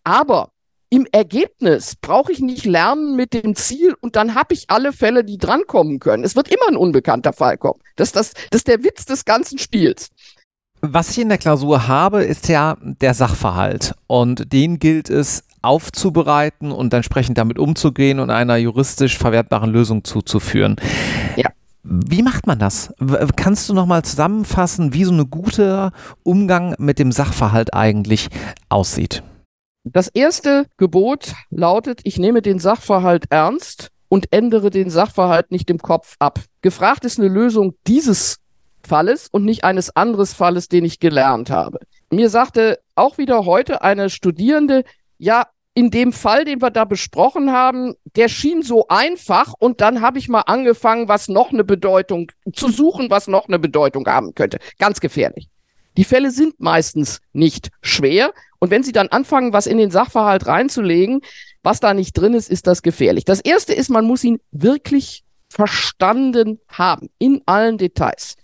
[0.05, 0.51] Aber
[0.91, 5.25] im Ergebnis brauche ich nicht lernen mit dem Ziel und dann habe ich alle Fälle,
[5.25, 6.23] die drankommen können.
[6.23, 7.81] Es wird immer ein unbekannter Fall kommen.
[7.97, 10.11] Das, das, das ist der Witz des ganzen Spiels.
[10.83, 13.95] Was ich in der Klausur habe, ist ja der Sachverhalt.
[14.07, 20.77] Und den gilt es aufzubereiten und entsprechend damit umzugehen und einer juristisch verwertbaren Lösung zuzuführen.
[21.37, 21.51] Ja.
[21.85, 22.95] Wie macht man das?
[23.37, 28.29] Kannst du nochmal zusammenfassen, wie so ein guter Umgang mit dem Sachverhalt eigentlich
[28.69, 29.23] aussieht?
[29.85, 35.79] Das erste Gebot lautet, ich nehme den Sachverhalt ernst und ändere den Sachverhalt nicht im
[35.79, 36.39] Kopf ab.
[36.61, 38.37] Gefragt ist eine Lösung dieses
[38.87, 41.79] Falles und nicht eines anderes Falles, den ich gelernt habe.
[42.11, 44.85] Mir sagte auch wieder heute eine Studierende,
[45.23, 50.01] ja, in dem Fall, den wir da besprochen haben, der schien so einfach und dann
[50.01, 54.35] habe ich mal angefangen, was noch eine Bedeutung zu suchen, was noch eine Bedeutung haben
[54.35, 54.59] könnte.
[54.81, 55.49] Ganz gefährlich.
[55.97, 60.47] Die Fälle sind meistens nicht schwer und wenn Sie dann anfangen, was in den Sachverhalt
[60.47, 61.21] reinzulegen,
[61.63, 63.25] was da nicht drin ist, ist das gefährlich.
[63.25, 68.35] Das erste ist, man muss ihn wirklich verstanden haben, in allen Details.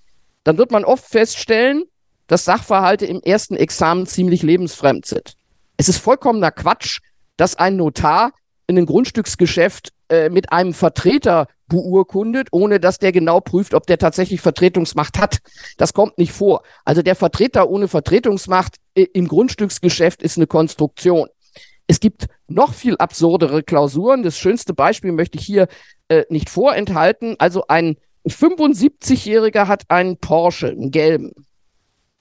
[0.44, 1.82] Dann wird man oft feststellen,
[2.28, 5.37] dass Sachverhalte im ersten Examen ziemlich lebensfremd sind.
[5.78, 7.00] Es ist vollkommener Quatsch,
[7.36, 8.32] dass ein Notar
[8.66, 13.98] in ein Grundstücksgeschäft äh, mit einem Vertreter beurkundet, ohne dass der genau prüft, ob der
[13.98, 15.38] tatsächlich Vertretungsmacht hat.
[15.76, 16.62] Das kommt nicht vor.
[16.84, 21.28] Also der Vertreter ohne Vertretungsmacht äh, im Grundstücksgeschäft ist eine Konstruktion.
[21.86, 24.24] Es gibt noch viel absurdere Klausuren.
[24.24, 25.68] Das schönste Beispiel möchte ich hier
[26.08, 27.36] äh, nicht vorenthalten.
[27.38, 31.32] Also ein 75-Jähriger hat einen Porsche, einen gelben.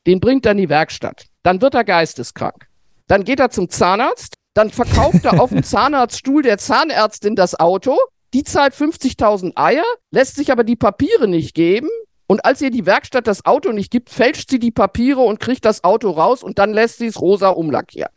[0.05, 1.25] Den bringt er in die Werkstatt.
[1.41, 2.67] Dann wird er geisteskrank.
[3.07, 7.95] Dann geht er zum Zahnarzt dann verkauft er auf dem Zahnarztstuhl der Zahnärztin das Auto.
[8.33, 11.89] Die zahlt 50.000 Eier, lässt sich aber die Papiere nicht geben.
[12.25, 15.63] Und als ihr die Werkstatt das Auto nicht gibt, fälscht sie die Papiere und kriegt
[15.63, 18.09] das Auto raus und dann lässt sie es rosa umlackieren.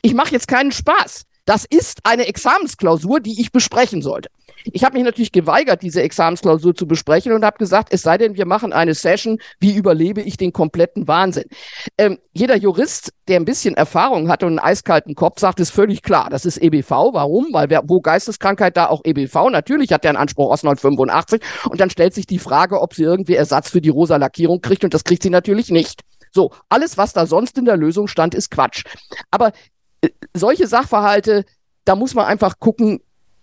[0.00, 1.24] Ich mache jetzt keinen Spaß.
[1.44, 4.30] Das ist eine Examensklausur, die ich besprechen sollte.
[4.64, 8.36] Ich habe mich natürlich geweigert, diese Examensklausur zu besprechen und habe gesagt, es sei denn,
[8.36, 11.44] wir machen eine Session, wie überlebe ich den kompletten Wahnsinn.
[11.98, 16.02] Ähm, jeder Jurist, der ein bisschen Erfahrung hat und einen eiskalten Kopf, sagt, ist völlig
[16.02, 16.90] klar, das ist EBV.
[16.90, 17.48] Warum?
[17.52, 19.50] Weil wer, wo Geisteskrankheit, da auch EBV.
[19.50, 23.02] Natürlich hat der einen Anspruch aus 1985 und dann stellt sich die Frage, ob sie
[23.02, 26.02] irgendwie Ersatz für die rosa Lackierung kriegt und das kriegt sie natürlich nicht.
[26.30, 28.84] So, alles, was da sonst in der Lösung stand, ist Quatsch.
[29.30, 29.52] Aber
[30.00, 31.44] äh, solche Sachverhalte,
[31.84, 33.00] da muss man einfach gucken,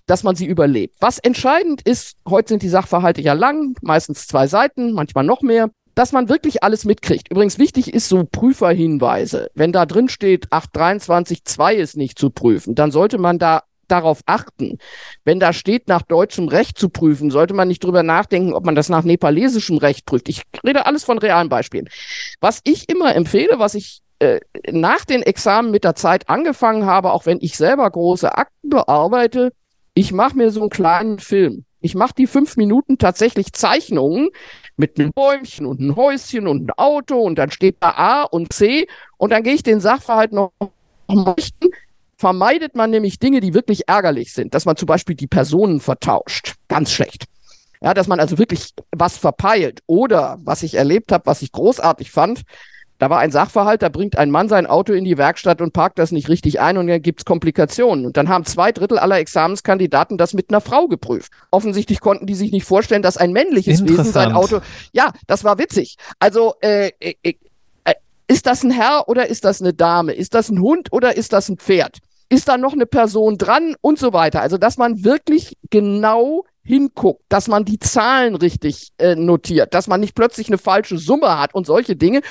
[0.10, 0.96] dass man sie überlebt.
[1.00, 5.70] Was entscheidend ist, heute sind die Sachverhalte ja lang, meistens zwei Seiten, manchmal noch mehr,
[5.94, 7.30] dass man wirklich alles mitkriegt.
[7.30, 9.52] Übrigens wichtig ist so Prüferhinweise.
[9.54, 14.78] Wenn da drin steht, 823.2 ist nicht zu prüfen, dann sollte man da darauf achten.
[15.26, 18.76] Wenn da steht, nach deutschem Recht zu prüfen, sollte man nicht drüber nachdenken, ob man
[18.76, 20.30] das nach nepalesischem Recht prüft.
[20.30, 21.88] Ich rede alles von realen Beispielen.
[22.40, 24.40] Was ich immer empfehle, was ich äh,
[24.72, 29.52] nach den Examen mit der Zeit angefangen habe, auch wenn ich selber große Akten bearbeite,
[30.00, 31.66] ich mache mir so einen kleinen Film.
[31.82, 34.30] Ich mache die fünf Minuten tatsächlich Zeichnungen
[34.78, 38.54] mit einem Bäumchen und einem Häuschen und einem Auto und dann steht da A und
[38.54, 40.54] C und dann gehe ich den Sachverhalt noch.
[42.16, 46.56] Vermeidet man nämlich Dinge, die wirklich ärgerlich sind, dass man zum Beispiel die Personen vertauscht.
[46.70, 47.26] Ganz schlecht.
[47.82, 49.82] Ja, dass man also wirklich was verpeilt.
[49.86, 52.44] Oder was ich erlebt habe, was ich großartig fand,
[53.00, 55.98] da war ein Sachverhalt, da bringt ein Mann sein Auto in die Werkstatt und parkt
[55.98, 58.06] das nicht richtig ein und dann gibt's Komplikationen.
[58.06, 61.32] Und dann haben zwei Drittel aller Examenskandidaten das mit einer Frau geprüft.
[61.50, 64.60] Offensichtlich konnten die sich nicht vorstellen, dass ein männliches Wesen sein Auto.
[64.92, 65.96] Ja, das war witzig.
[66.20, 67.34] Also äh, äh, äh,
[68.28, 70.14] ist das ein Herr oder ist das eine Dame?
[70.14, 71.98] Ist das ein Hund oder ist das ein Pferd?
[72.30, 74.42] Ist da noch eine Person dran und so weiter?
[74.42, 80.00] Also, dass man wirklich genau hinguckt, dass man die Zahlen richtig äh, notiert, dass man
[80.00, 82.22] nicht plötzlich eine falsche Summe hat und solche Dinge.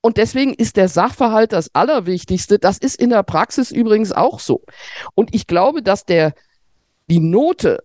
[0.00, 2.58] Und deswegen ist der Sachverhalt das Allerwichtigste.
[2.58, 4.62] Das ist in der Praxis übrigens auch so.
[5.14, 6.34] Und ich glaube, dass der,
[7.10, 7.82] die Note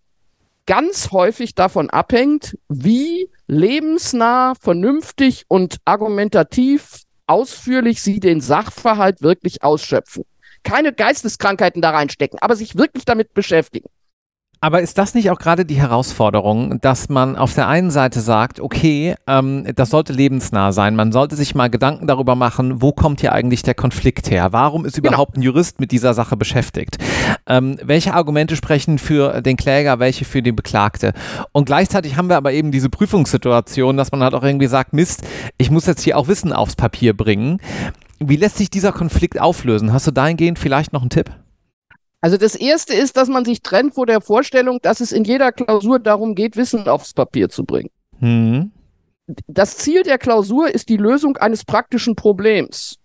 [0.65, 10.23] ganz häufig davon abhängt, wie lebensnah, vernünftig und argumentativ ausführlich sie den Sachverhalt wirklich ausschöpfen.
[10.63, 13.89] Keine Geisteskrankheiten da reinstecken, aber sich wirklich damit beschäftigen.
[14.63, 18.62] Aber ist das nicht auch gerade die Herausforderung, dass man auf der einen Seite sagt,
[18.62, 23.19] okay, ähm, das sollte lebensnah sein, man sollte sich mal Gedanken darüber machen, wo kommt
[23.19, 24.54] hier eigentlich der Konflikt her?
[24.54, 25.10] Warum ist genau.
[25.10, 26.95] überhaupt ein Jurist mit dieser Sache beschäftigt?
[27.45, 31.12] Ähm, welche Argumente sprechen für den Kläger, welche für die Beklagte?
[31.52, 35.28] Und gleichzeitig haben wir aber eben diese Prüfungssituation, dass man halt auch irgendwie sagt, Mist,
[35.58, 37.58] ich muss jetzt hier auch Wissen aufs Papier bringen.
[38.19, 39.91] Wie lässt sich dieser Konflikt auflösen?
[39.91, 41.32] Hast du dahingehend vielleicht noch einen Tipp?
[42.24, 45.52] Also das erste ist, dass man sich trennt vor der Vorstellung, dass es in jeder
[45.52, 47.90] Klausur darum geht, Wissen aufs Papier zu bringen.
[48.22, 48.72] Mhm.
[49.48, 52.98] Das Ziel der Klausur ist die Lösung eines praktischen Problems.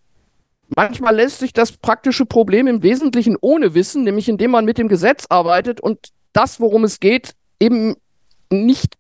[0.69, 4.87] Manchmal lässt sich das praktische Problem im Wesentlichen ohne Wissen, nämlich indem man mit dem
[4.87, 7.97] Gesetz arbeitet und das, worum es geht, eben
[8.51, 8.95] nicht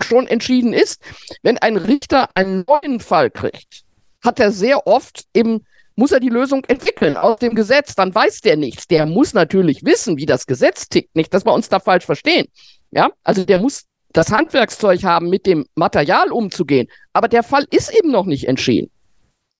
[0.00, 1.02] schon entschieden ist.
[1.42, 3.82] Wenn ein Richter einen neuen Fall kriegt,
[4.22, 5.64] hat er sehr oft eben
[5.98, 7.96] muss er die Lösung entwickeln aus dem Gesetz.
[7.96, 8.86] Dann weiß der nichts.
[8.86, 11.16] Der muss natürlich wissen, wie das Gesetz tickt.
[11.16, 12.46] Nicht, dass wir uns da falsch verstehen.
[12.92, 16.86] Ja, also der muss das Handwerkszeug haben, mit dem Material umzugehen.
[17.12, 18.92] Aber der Fall ist eben noch nicht entschieden.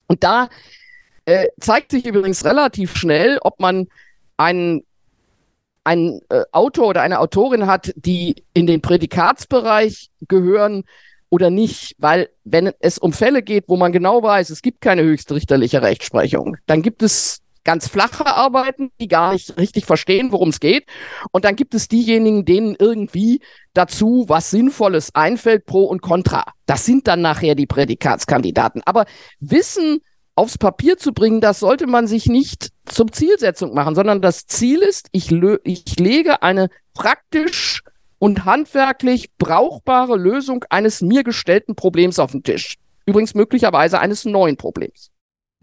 [0.07, 0.47] Und da
[1.25, 3.87] äh, zeigt sich übrigens relativ schnell, ob man
[4.37, 4.83] einen
[5.83, 10.83] ein äh, Autor oder eine Autorin hat, die in den Prädikatsbereich gehören,
[11.29, 15.03] oder nicht, weil wenn es um Fälle geht, wo man genau weiß, es gibt keine
[15.03, 20.59] höchstrichterliche Rechtsprechung, dann gibt es ganz flache Arbeiten, die gar nicht richtig verstehen, worum es
[20.59, 20.85] geht.
[21.31, 23.41] Und dann gibt es diejenigen, denen irgendwie
[23.73, 26.45] dazu was Sinnvolles einfällt, pro und contra.
[26.65, 28.81] Das sind dann nachher die Prädikatskandidaten.
[28.85, 29.05] Aber
[29.39, 29.99] Wissen
[30.35, 34.79] aufs Papier zu bringen, das sollte man sich nicht zum Zielsetzung machen, sondern das Ziel
[34.79, 35.31] ist, ich,
[35.63, 37.83] ich lege eine praktisch
[38.19, 42.75] und handwerklich brauchbare Lösung eines mir gestellten Problems auf den Tisch.
[43.05, 45.09] Übrigens möglicherweise eines neuen Problems.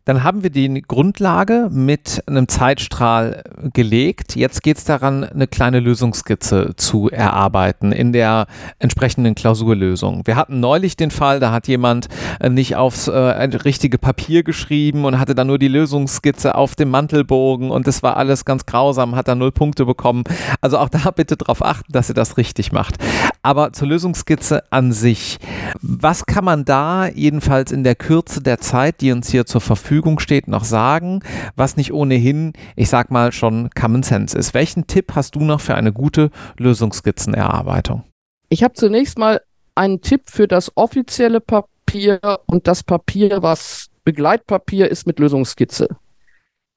[0.06, 3.42] Dann haben wir die Grundlage mit einem Zeitstrahl
[3.72, 4.36] gelegt.
[4.36, 8.46] Jetzt geht es daran, eine kleine Lösungsskizze zu erarbeiten in der
[8.78, 10.22] entsprechenden Klausurlösung.
[10.24, 12.06] Wir hatten neulich den Fall, da hat jemand
[12.38, 16.90] äh, nicht aufs äh, richtige Papier geschrieben und hatte dann nur die Lösungsskizze auf dem
[16.90, 20.22] Mantelbogen und das war alles ganz grausam, hat dann null Punkte bekommen.
[20.60, 22.94] Also auch da bitte darauf achten, dass ihr das richtig macht.
[23.42, 25.38] Aber zur Lösungsskizze an sich.
[25.82, 30.18] Was kann man da jedenfalls in der Kürze der Zeit, die uns hier zur Verfügung
[30.18, 31.20] steht, noch sagen,
[31.54, 34.54] was nicht ohnehin, ich sag mal, schon Common Sense ist.
[34.54, 38.04] Welchen Tipp hast du noch für eine gute Lösungsskizzenerarbeitung?
[38.48, 39.40] Ich habe zunächst mal
[39.74, 45.88] einen Tipp für das offizielle Papier und das Papier, was Begleitpapier ist mit Lösungsskizze.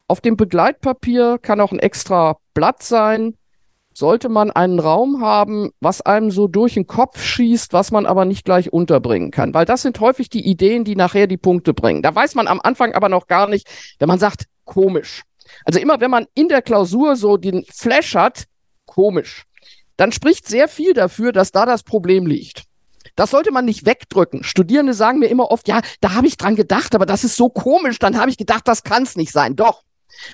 [0.08, 3.36] auf dem Begleitpapier kann auch ein extra Blatt sein.
[3.94, 8.26] Sollte man einen Raum haben, was einem so durch den Kopf schießt, was man aber
[8.26, 9.54] nicht gleich unterbringen kann.
[9.54, 12.02] Weil das sind häufig die Ideen, die nachher die Punkte bringen.
[12.02, 15.24] Da weiß man am Anfang aber noch gar nicht, wenn man sagt, komisch.
[15.66, 18.46] Also immer, wenn man in der Klausur so den Flash hat,
[18.86, 19.44] komisch,
[19.98, 22.64] dann spricht sehr viel dafür, dass da das Problem liegt.
[23.16, 24.44] Das sollte man nicht wegdrücken.
[24.44, 27.50] Studierende sagen mir immer oft, ja, da habe ich dran gedacht, aber das ist so
[27.50, 28.00] komisch.
[28.00, 29.56] Dann habe ich gedacht, das kann es nicht sein.
[29.56, 29.84] Doch.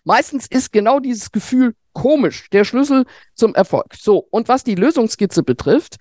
[0.04, 3.96] Meistens ist genau dieses Gefühl komisch der Schlüssel zum Erfolg.
[3.96, 5.96] So, und was die Lösungsskizze betrifft,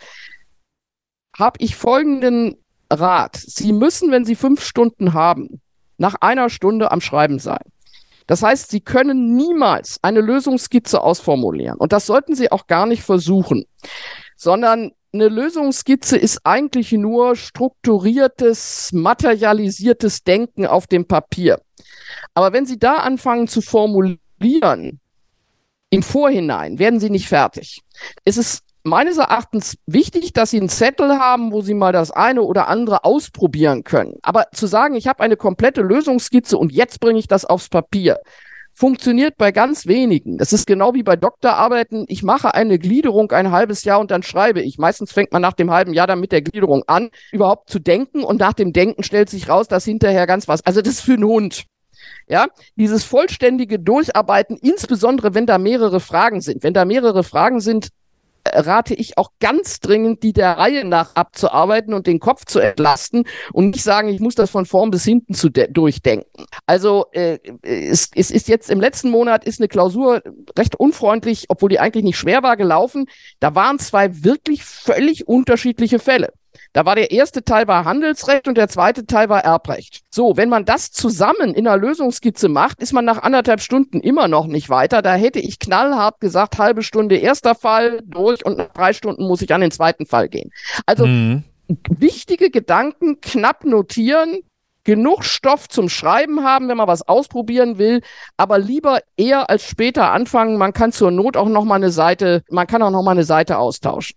[1.39, 2.57] habe ich folgenden
[2.91, 3.37] Rat.
[3.37, 5.63] Sie müssen, wenn Sie fünf Stunden haben,
[5.97, 7.63] nach einer Stunde am Schreiben sein.
[8.27, 11.79] Das heißt, Sie können niemals eine Lösungsskizze ausformulieren.
[11.79, 13.65] Und das sollten Sie auch gar nicht versuchen,
[14.37, 21.61] sondern eine Lösungsskizze ist eigentlich nur strukturiertes, materialisiertes Denken auf dem Papier.
[22.35, 25.01] Aber wenn Sie da anfangen zu formulieren,
[25.91, 27.83] im Vorhinein, werden Sie nicht fertig.
[28.25, 32.43] Es ist meines Erachtens wichtig, dass Sie einen Zettel haben, wo Sie mal das eine
[32.43, 34.15] oder andere ausprobieren können.
[34.23, 38.19] Aber zu sagen, ich habe eine komplette Lösungsskizze und jetzt bringe ich das aufs Papier,
[38.75, 40.37] funktioniert bei ganz wenigen.
[40.37, 42.05] Das ist genau wie bei Doktorarbeiten.
[42.09, 44.79] Ich mache eine Gliederung ein halbes Jahr und dann schreibe ich.
[44.79, 48.25] Meistens fängt man nach dem halben Jahr dann mit der Gliederung an, überhaupt zu denken
[48.25, 50.67] und nach dem Denken stellt sich raus, dass hinterher ganz was.
[50.67, 51.65] Also das ist für einen Hund.
[52.27, 56.63] Ja, dieses vollständige Durcharbeiten, insbesondere wenn da mehrere Fragen sind.
[56.63, 57.91] Wenn da mehrere Fragen sind,
[58.47, 63.25] rate ich auch ganz dringend, die der Reihe nach abzuarbeiten und den Kopf zu entlasten
[63.53, 66.29] und nicht sagen, ich muss das von vorn bis hinten zu durchdenken.
[66.67, 70.23] Also äh, es, es ist jetzt im letzten Monat ist eine Klausur
[70.59, 73.07] recht unfreundlich, obwohl die eigentlich nicht schwer war, gelaufen.
[73.41, 76.33] Da waren zwei wirklich völlig unterschiedliche Fälle.
[76.75, 80.03] Da war der erste Teil war Handelsrecht und der zweite Teil war Erbrecht.
[80.11, 84.27] So, wenn man das zusammen in einer Lösungsskizze macht, ist man nach anderthalb Stunden immer
[84.27, 85.01] noch nicht weiter.
[85.01, 89.41] Da hätte ich knallhart gesagt, halbe Stunde erster Fall durch und nach drei Stunden muss
[89.41, 90.51] ich an den zweiten Fall gehen.
[90.85, 91.45] Also mhm.
[91.89, 94.41] wichtige Gedanken knapp notieren,
[94.83, 98.01] genug Stoff zum Schreiben haben, wenn man was ausprobieren will,
[98.37, 100.59] aber lieber eher als später anfangen.
[100.59, 103.23] Man kann zur Not auch noch mal eine Seite, man kann auch noch mal eine
[103.23, 104.17] Seite austauschen.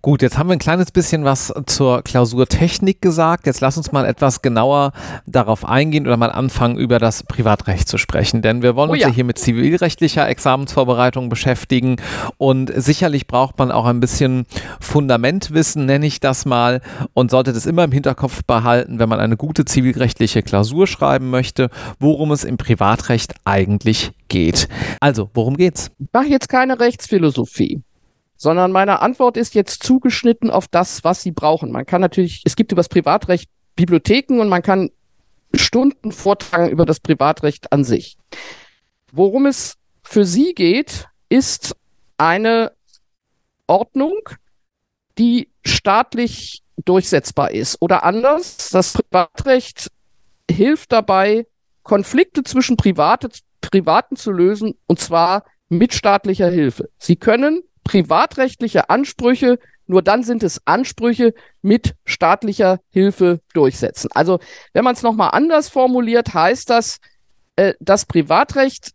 [0.00, 3.46] Gut, jetzt haben wir ein kleines bisschen was zur Klausurtechnik gesagt.
[3.46, 4.92] Jetzt lass uns mal etwas genauer
[5.26, 8.40] darauf eingehen oder mal anfangen, über das Privatrecht zu sprechen.
[8.40, 11.96] Denn wir wollen oh uns ja hier mit zivilrechtlicher Examensvorbereitung beschäftigen
[12.36, 14.46] und sicherlich braucht man auch ein bisschen
[14.80, 16.80] Fundamentwissen, nenne ich das mal,
[17.12, 21.70] und sollte das immer im Hinterkopf behalten, wenn man eine gute zivilrechtliche Klausur schreiben möchte,
[21.98, 24.68] worum es im Privatrecht eigentlich geht.
[25.00, 25.90] Also, worum geht's?
[25.98, 27.82] Ich mache jetzt keine Rechtsphilosophie
[28.38, 31.72] sondern meine Antwort ist jetzt zugeschnitten auf das, was Sie brauchen.
[31.72, 34.90] Man kann natürlich, es gibt über das Privatrecht Bibliotheken und man kann
[35.54, 38.16] Stunden vortragen über das Privatrecht an sich.
[39.12, 41.74] Worum es für Sie geht, ist
[42.16, 42.72] eine
[43.66, 44.28] Ordnung,
[45.18, 47.76] die staatlich durchsetzbar ist.
[47.80, 49.90] Oder anders, das Privatrecht
[50.48, 51.46] hilft dabei,
[51.82, 56.88] Konflikte zwischen Private, Privaten zu lösen, und zwar mit staatlicher Hilfe.
[56.98, 64.10] Sie können privatrechtliche Ansprüche, nur dann sind es Ansprüche mit staatlicher Hilfe durchsetzen.
[64.12, 64.38] Also
[64.74, 66.98] wenn man es nochmal anders formuliert, heißt das,
[67.56, 68.92] äh, das Privatrecht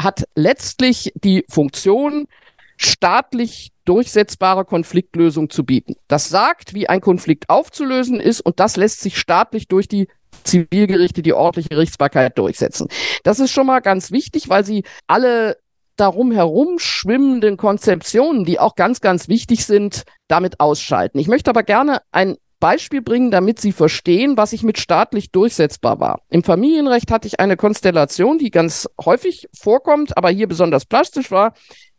[0.00, 2.28] hat letztlich die Funktion,
[2.76, 5.96] staatlich durchsetzbare Konfliktlösung zu bieten.
[6.06, 10.06] Das sagt, wie ein Konflikt aufzulösen ist und das lässt sich staatlich durch die
[10.44, 12.88] Zivilgerichte, die ordentliche Gerichtsbarkeit durchsetzen.
[13.24, 15.58] Das ist schon mal ganz wichtig, weil sie alle
[16.00, 21.18] darum herum schwimmenden Konzeptionen, die auch ganz, ganz wichtig sind, damit ausschalten.
[21.18, 25.98] Ich möchte aber gerne ein Beispiel bringen, damit Sie verstehen, was ich mit staatlich durchsetzbar
[25.98, 26.20] war.
[26.28, 31.54] Im Familienrecht hatte ich eine Konstellation, die ganz häufig vorkommt, aber hier besonders plastisch war.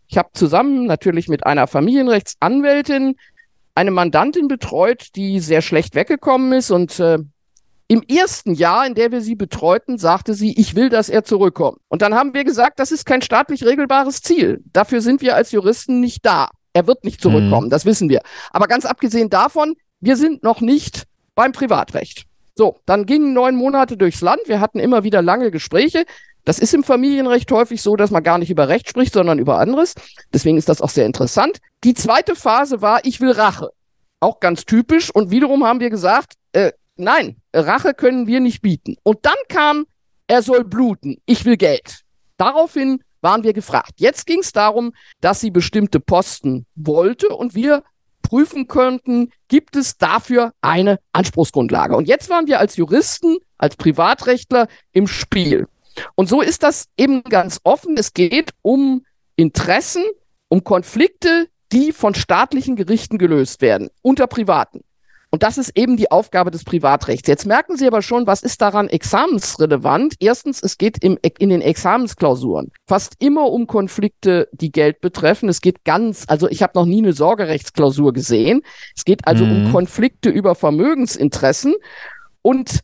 [0.08, 3.16] Ich habe zusammen natürlich mit einer Familienrechtsanwältin
[3.74, 7.20] eine Mandantin betreut, die sehr schlecht weggekommen ist und äh,
[7.92, 11.78] im ersten Jahr, in der wir sie betreuten, sagte sie, ich will, dass er zurückkommt.
[11.90, 14.64] Und dann haben wir gesagt, das ist kein staatlich regelbares Ziel.
[14.72, 16.52] Dafür sind wir als Juristen nicht da.
[16.72, 17.70] Er wird nicht zurückkommen, mhm.
[17.70, 18.22] das wissen wir.
[18.52, 21.04] Aber ganz abgesehen davon, wir sind noch nicht
[21.36, 22.28] beim Privatrecht.
[22.56, 24.40] So, dann gingen neun Monate durchs Land.
[24.46, 26.06] Wir hatten immer wieder lange Gespräche.
[26.46, 29.60] Das ist im Familienrecht häufig so, dass man gar nicht über Recht spricht, sondern über
[29.60, 29.96] anderes.
[30.34, 31.58] Deswegen ist das auch sehr interessant.
[31.84, 33.72] Die zweite Phase war, ich will Rache.
[34.22, 35.14] Auch ganz typisch.
[35.14, 36.72] Und wiederum haben wir gesagt, äh,
[37.04, 38.96] nein, Rache können wir nicht bieten.
[39.04, 39.86] Und dann kam,
[40.28, 42.02] er soll bluten, ich will Geld.
[42.38, 43.94] Daraufhin waren wir gefragt.
[43.98, 47.84] Jetzt ging es darum, dass sie bestimmte Posten wollte und wir
[48.22, 51.96] prüfen könnten, gibt es dafür eine Anspruchsgrundlage.
[51.96, 55.68] Und jetzt waren wir als Juristen, als Privatrechtler im Spiel.
[56.16, 57.98] Und so ist das eben ganz offen.
[57.98, 60.04] Es geht um Interessen,
[60.48, 64.82] um Konflikte, die von staatlichen Gerichten gelöst werden, unter Privaten.
[65.34, 67.28] Und das ist eben die Aufgabe des Privatrechts.
[67.28, 70.16] Jetzt merken Sie aber schon, was ist daran examensrelevant?
[70.20, 75.48] Erstens, es geht im, in den Examensklausuren fast immer um Konflikte, die Geld betreffen.
[75.48, 78.62] Es geht ganz, also ich habe noch nie eine Sorgerechtsklausur gesehen.
[78.94, 79.68] Es geht also mhm.
[79.68, 81.76] um Konflikte über Vermögensinteressen.
[82.42, 82.82] Und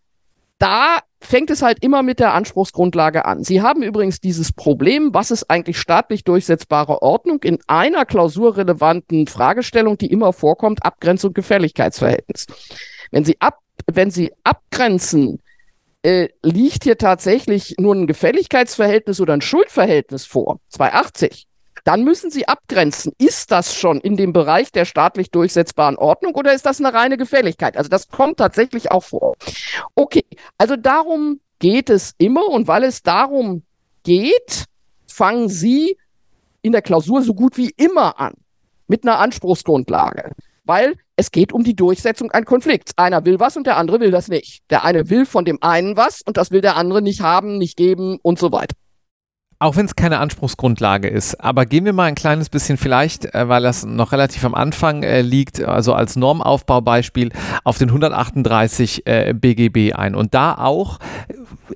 [0.57, 3.43] da fängt es halt immer mit der Anspruchsgrundlage an.
[3.43, 9.97] Sie haben übrigens dieses Problem, was ist eigentlich staatlich durchsetzbare Ordnung in einer klausurrelevanten Fragestellung,
[9.97, 12.45] die immer vorkommt, Abgrenzung Gefälligkeitsverhältnis.
[13.11, 15.41] Wenn Sie ab, wenn Sie abgrenzen,
[16.03, 21.46] äh, liegt hier tatsächlich nur ein Gefälligkeitsverhältnis oder ein Schuldverhältnis vor, 280
[21.88, 23.13] dann müssen Sie abgrenzen.
[23.17, 27.15] Ist das schon in dem Bereich der staatlich durchsetzbaren Ordnung oder ist das eine reine
[27.15, 27.77] Gefälligkeit?
[27.77, 29.35] Also das kommt tatsächlich auch vor.
[29.95, 30.25] Okay,
[30.57, 33.63] also darum geht es immer und weil es darum
[34.03, 34.65] geht,
[35.09, 35.97] fangen Sie
[36.61, 38.33] in der Klausur so gut wie immer an
[38.88, 40.33] mit einer Anspruchsgrundlage,
[40.65, 42.91] weil es geht um die Durchsetzung eines Konflikts.
[42.97, 44.61] Einer will was und der andere will das nicht.
[44.69, 47.77] Der eine will von dem einen was und das will der andere nicht haben, nicht
[47.77, 48.75] geben und so weiter.
[49.60, 53.49] Auch wenn es keine Anspruchsgrundlage ist, aber gehen wir mal ein kleines bisschen vielleicht, äh,
[53.49, 57.32] weil das noch relativ am Anfang äh, liegt, also als Normaufbaubeispiel
[57.64, 60.14] auf den 138 äh, BGB ein.
[60.14, 60.99] Und da auch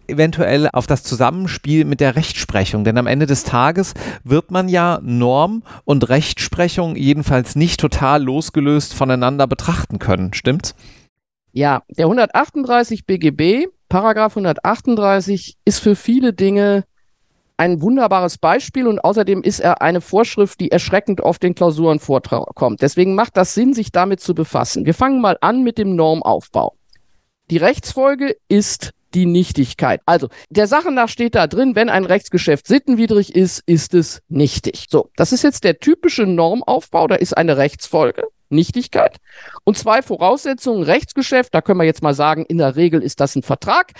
[0.08, 5.00] eventuell auf das Zusammenspiel mit der Rechtsprechung, denn am Ende des Tages wird man ja
[5.02, 10.76] Norm und Rechtsprechung jedenfalls nicht total losgelöst voneinander betrachten können, stimmt's?
[11.52, 16.86] Ja, der 138 BGB, Paragraph 138 ist für viele Dinge
[17.62, 22.82] ein wunderbares Beispiel und außerdem ist er eine Vorschrift, die erschreckend oft in Klausuren vorkommt.
[22.82, 24.88] Deswegen macht das Sinn, sich damit zu befassen.
[24.88, 26.76] Wir fangen mal an mit dem Normaufbau.
[27.52, 30.02] Die Rechtsfolge ist die Nichtigkeit.
[30.08, 34.88] Also, der Sache nach steht da drin, wenn ein Rechtsgeschäft sittenwidrig ist, ist es nichtig.
[34.90, 38.24] So, das ist jetzt der typische Normaufbau, da ist eine Rechtsfolge.
[38.50, 39.18] Nichtigkeit.
[39.66, 43.36] Und zwei Voraussetzungen, Rechtsgeschäft, da können wir jetzt mal sagen, in der Regel ist das
[43.36, 43.92] ein Vertrag.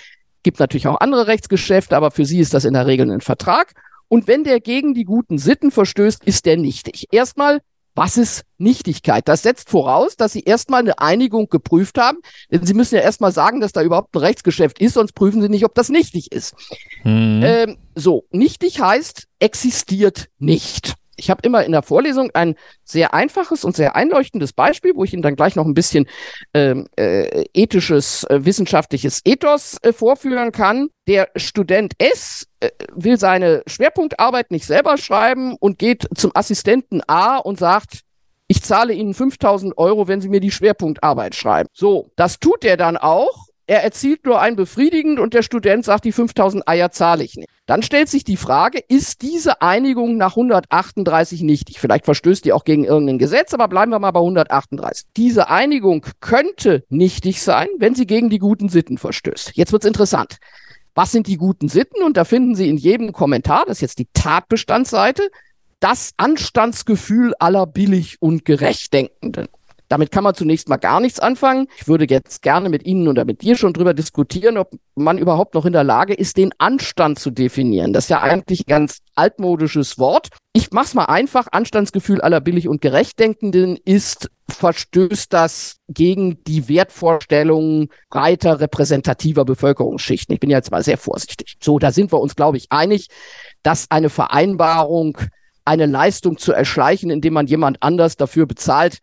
[0.44, 3.74] Gibt natürlich auch andere Rechtsgeschäfte, aber für sie ist das in der Regel ein Vertrag.
[4.08, 7.08] Und wenn der gegen die guten Sitten verstößt, ist der nichtig.
[7.12, 7.62] Erstmal,
[7.96, 9.28] was ist Nichtigkeit?
[9.28, 12.20] Das setzt voraus, dass Sie erstmal eine Einigung geprüft haben.
[12.50, 15.50] Denn Sie müssen ja erstmal sagen, dass da überhaupt ein Rechtsgeschäft ist, sonst prüfen Sie
[15.50, 16.56] nicht, ob das nichtig ist.
[17.04, 17.42] Mhm.
[17.44, 20.96] Ähm, so, nichtig heißt, existiert nicht.
[21.22, 25.14] Ich habe immer in der Vorlesung ein sehr einfaches und sehr einleuchtendes Beispiel, wo ich
[25.14, 26.08] Ihnen dann gleich noch ein bisschen
[26.56, 30.90] ähm, äh, ethisches, äh, wissenschaftliches Ethos äh, vorführen kann.
[31.08, 37.38] Der Student S äh, will seine Schwerpunktarbeit nicht selber schreiben und geht zum Assistenten A
[37.38, 38.00] und sagt,
[38.48, 41.70] ich zahle Ihnen 5000 Euro, wenn Sie mir die Schwerpunktarbeit schreiben.
[41.72, 46.04] So, das tut er dann auch er erzielt nur ein befriedigend und der Student sagt,
[46.04, 47.48] die 5000 Eier zahle ich nicht.
[47.68, 51.80] Dann stellt sich die Frage, ist diese Einigung nach 138 nichtig?
[51.80, 55.08] Vielleicht verstößt die auch gegen irgendein Gesetz, aber bleiben wir mal bei 138.
[55.16, 59.54] Diese Einigung könnte nichtig sein, wenn sie gegen die guten Sitten verstößt.
[59.54, 60.36] Jetzt wird's interessant.
[60.94, 62.04] Was sind die guten Sitten?
[62.04, 65.30] Und da finden Sie in jedem Kommentar, das ist jetzt die Tatbestandsseite,
[65.80, 69.48] das Anstandsgefühl aller billig und gerechtdenkenden.
[69.92, 71.68] Damit kann man zunächst mal gar nichts anfangen.
[71.76, 75.54] Ich würde jetzt gerne mit Ihnen oder mit dir schon drüber diskutieren, ob man überhaupt
[75.54, 77.92] noch in der Lage ist, den Anstand zu definieren.
[77.92, 80.30] Das ist ja eigentlich ein ganz altmodisches Wort.
[80.54, 81.48] Ich mach's mal einfach.
[81.52, 90.34] Anstandsgefühl aller billig und gerechtdenkenden ist, verstößt das gegen die Wertvorstellungen breiter repräsentativer Bevölkerungsschichten.
[90.34, 91.58] Ich bin ja jetzt mal sehr vorsichtig.
[91.62, 93.10] So, da sind wir uns, glaube ich, einig,
[93.62, 95.18] dass eine Vereinbarung
[95.66, 99.00] eine Leistung zu erschleichen, indem man jemand anders dafür bezahlt,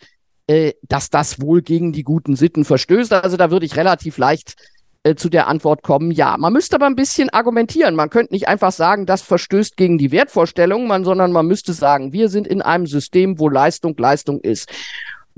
[0.48, 3.12] äh, dass das wohl gegen die guten Sitten verstößt.
[3.12, 4.56] Also da würde ich relativ leicht
[5.04, 6.36] äh, zu der Antwort kommen, ja.
[6.38, 7.94] Man müsste aber ein bisschen argumentieren.
[7.94, 12.12] Man könnte nicht einfach sagen, das verstößt gegen die Wertvorstellungen, man, sondern man müsste sagen,
[12.12, 14.72] wir sind in einem System, wo Leistung Leistung ist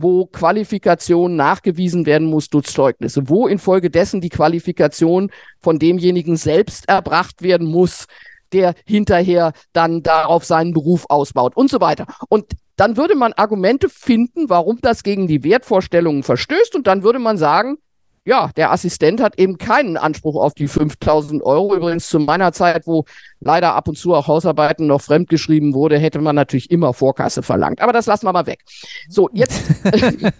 [0.02, 5.30] wo Qualifikation nachgewiesen werden muss durch Zeugnisse, wo infolgedessen die Qualifikation
[5.61, 8.06] von demjenigen selbst erbracht werden muss,
[8.52, 12.06] der hinterher dann darauf seinen Beruf ausbaut und so weiter.
[12.28, 12.46] Und
[12.80, 17.36] dann würde man Argumente finden, warum das gegen die Wertvorstellungen verstößt und dann würde man
[17.36, 17.76] sagen,
[18.24, 21.74] ja, der Assistent hat eben keinen Anspruch auf die 5000 Euro.
[21.74, 23.04] Übrigens zu meiner Zeit, wo
[23.38, 27.82] leider ab und zu auch Hausarbeiten noch fremdgeschrieben wurde, hätte man natürlich immer Vorkasse verlangt.
[27.82, 28.62] Aber das lassen wir mal weg.
[29.10, 29.62] So, jetzt.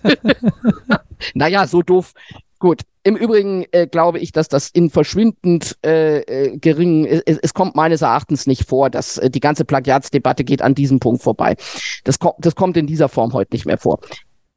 [1.35, 2.15] naja, so doof.
[2.59, 7.55] Gut, im Übrigen äh, glaube ich, dass das in verschwindend äh, äh, geringen, es, es,
[7.55, 11.57] kommt meines Erachtens nicht vor, dass äh, die ganze Plagiatsdebatte geht an diesem Punkt vorbei.
[12.05, 14.01] Das, ko das kommt in dieser Form heute nicht mehr vor.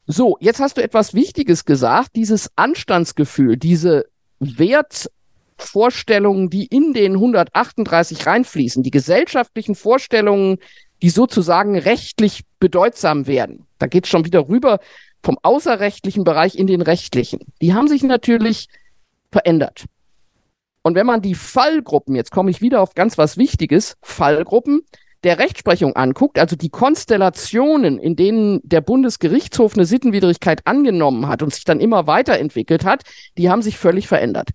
[0.05, 4.05] So, jetzt hast du etwas Wichtiges gesagt, dieses Anstandsgefühl, diese
[4.39, 5.09] Wert
[5.57, 10.57] Vorstellungen, die in den 138 reinfließen, die gesellschaftlichen Vorstellungen,
[11.01, 13.65] die sozusagen rechtlich bedeutsam werden.
[13.77, 14.79] Da geht es schon wieder rüber
[15.23, 17.39] vom außerrechtlichen Bereich in den rechtlichen.
[17.61, 18.67] Die haben sich natürlich
[19.31, 19.85] verändert.
[20.83, 24.81] Und wenn man die Fallgruppen, jetzt komme ich wieder auf ganz was Wichtiges, Fallgruppen
[25.23, 31.53] der Rechtsprechung anguckt, also die Konstellationen, in denen der Bundesgerichtshof eine Sittenwidrigkeit angenommen hat und
[31.53, 33.03] sich dann immer weiterentwickelt hat,
[33.37, 34.49] die haben sich völlig verändert.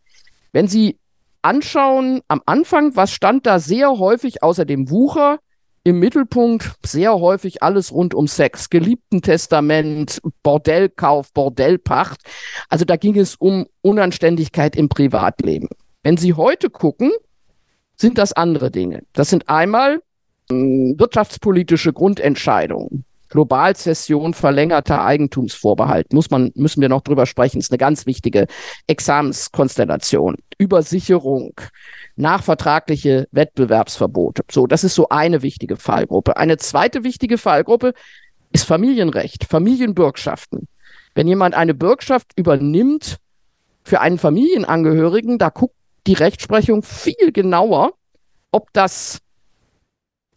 [0.53, 0.99] Wenn Sie
[1.41, 5.39] anschauen, am Anfang, was stand da sehr häufig außer dem Wucher?
[5.85, 12.21] Im Mittelpunkt sehr häufig alles rund um Sex, Geliebten-Testament, Bordellkauf, Bordellpacht.
[12.69, 15.69] Also da ging es um Unanständigkeit im Privatleben.
[16.03, 17.11] Wenn Sie heute gucken,
[17.97, 19.05] sind das andere Dinge.
[19.13, 20.01] Das sind einmal
[20.51, 23.05] wirtschaftspolitische Grundentscheidungen.
[23.29, 26.13] Globalzession, verlängerter Eigentumsvorbehalt.
[26.13, 27.59] Muss man, müssen wir noch drüber sprechen.
[27.59, 28.47] Ist eine ganz wichtige
[28.87, 30.37] Examenskonstellation.
[30.59, 31.53] Übersicherung,
[32.17, 34.43] nachvertragliche Wettbewerbsverbote.
[34.51, 36.37] So, das ist so eine wichtige Fallgruppe.
[36.37, 37.95] Eine zweite wichtige Fallgruppe
[38.53, 40.69] ist Familienrecht, Familienbürgschaften.
[41.15, 43.19] Wenn jemand eine Bürgschaft übernimmt
[43.83, 45.75] für einen Familienangehörigen, da guckt
[46.07, 47.93] die Rechtsprechung viel genauer,
[48.51, 49.21] ob das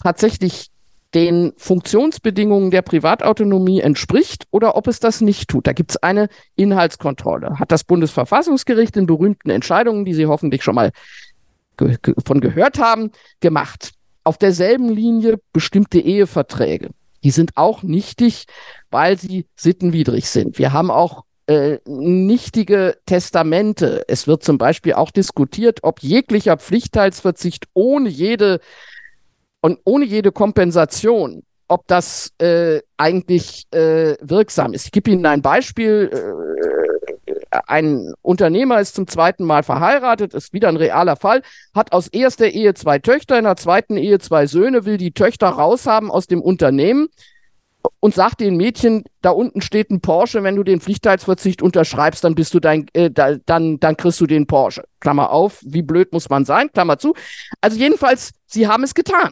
[0.03, 0.69] tatsächlich
[1.14, 5.68] den Funktionsbedingungen der Privatautonomie entspricht oder ob es das nicht tut.
[5.68, 7.59] Da gibt es eine Inhaltskontrolle.
[7.59, 10.91] Hat das Bundesverfassungsgericht in berühmten Entscheidungen, die Sie hoffentlich schon mal
[11.78, 13.91] ge ge von gehört haben, gemacht.
[14.24, 16.89] Auf derselben Linie bestimmte Eheverträge.
[17.24, 18.45] Die sind auch nichtig,
[18.89, 20.57] weil sie sittenwidrig sind.
[20.57, 24.03] Wir haben auch äh, nichtige Testamente.
[24.07, 28.59] Es wird zum Beispiel auch diskutiert, ob jeglicher Pflichtteilsverzicht ohne jede
[29.62, 34.86] und ohne jede Kompensation, ob das äh, eigentlich äh, wirksam ist.
[34.86, 36.09] Ich gebe Ihnen ein Beispiel.
[36.12, 36.51] Äh,
[37.68, 41.41] ein Unternehmer ist zum zweiten Mal verheiratet, ist wieder ein realer Fall,
[41.74, 45.47] hat aus erster Ehe zwei Töchter, in der zweiten Ehe zwei Söhne, will die Töchter
[45.47, 47.07] raushaben aus dem Unternehmen
[47.99, 52.36] und sagt den Mädchen, da unten steht ein Porsche, wenn du den Pflichtteilsverzicht unterschreibst, dann
[52.36, 54.84] bist du dein, äh, da, dann, dann kriegst du den Porsche.
[54.99, 57.16] Klammer auf, wie blöd muss man sein, Klammer zu.
[57.59, 59.32] Also jedenfalls, sie haben es getan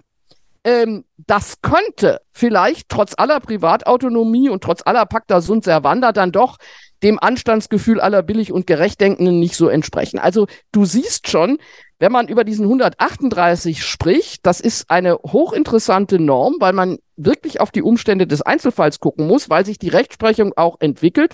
[0.69, 6.57] ähm, das könnte vielleicht trotz aller Privatautonomie und trotz aller Pacta sunt servanda dann doch
[7.01, 10.19] dem Anstandsgefühl aller billig und gerechtdenkenden nicht so entsprechen.
[10.19, 11.57] Also du siehst schon,
[11.97, 17.71] wenn man über diesen 138 spricht, das ist eine hochinteressante Norm, weil man wirklich auf
[17.71, 21.33] die Umstände des Einzelfalls gucken muss, weil sich die Rechtsprechung auch entwickelt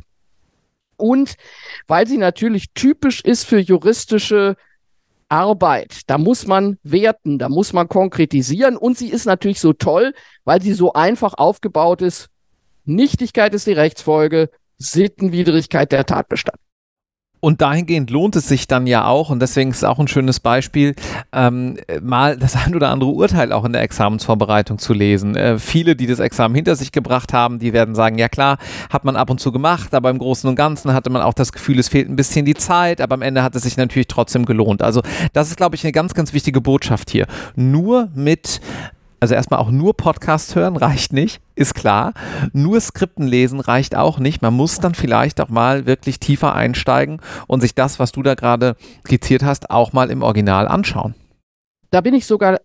[0.98, 1.36] und
[1.88, 4.56] weil sie natürlich typisch ist für juristische
[5.30, 6.02] Arbeit.
[6.08, 10.14] Da muss man werten, da muss man konkretisieren und sie ist natürlich so toll,
[10.44, 12.30] weil sie so einfach aufgebaut ist.
[12.86, 16.60] Nichtigkeit ist die Rechtsfolge, Sittenwidrigkeit der Tatbestand.
[17.46, 20.40] Und dahingehend lohnt es sich dann ja auch, und deswegen ist es auch ein schönes
[20.40, 20.96] Beispiel,
[21.32, 25.36] ähm, mal das ein oder andere Urteil auch in der Examensvorbereitung zu lesen.
[25.36, 28.58] Äh, viele, die das Examen hinter sich gebracht haben, die werden sagen, ja klar,
[28.90, 31.52] hat man ab und zu gemacht, aber im Großen und Ganzen hatte man auch das
[31.52, 34.48] Gefühl, es fehlt ein bisschen die Zeit, aber am Ende hat es sich natürlich trotzdem
[34.48, 34.82] gelohnt.
[34.82, 37.28] Also das ist, glaube ich, eine ganz, ganz wichtige Botschaft hier.
[37.56, 38.60] Nur mit
[39.26, 42.14] also erstmal auch nur Podcast hören reicht nicht, ist klar.
[42.54, 44.44] Nur Skripten lesen reicht auch nicht.
[44.44, 48.36] Man muss dann vielleicht auch mal wirklich tiefer einsteigen und sich das, was du da
[48.36, 51.16] gerade skizziert hast, auch mal im Original anschauen.
[51.90, 52.62] Da bin ich sogar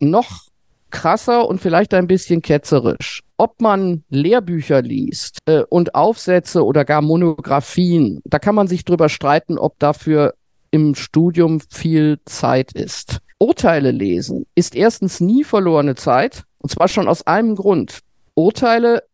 [0.00, 0.48] noch
[0.90, 3.22] krasser und vielleicht ein bisschen ketzerisch.
[3.36, 9.08] Ob man Lehrbücher liest äh, und Aufsätze oder gar Monographien, da kann man sich drüber
[9.08, 10.34] streiten, ob dafür
[10.72, 13.20] im Studium viel Zeit ist.
[13.38, 18.00] Urteile lesen ist erstens nie verlorene Zeit, und zwar schon aus einem Grund.
[18.34, 19.04] Urteile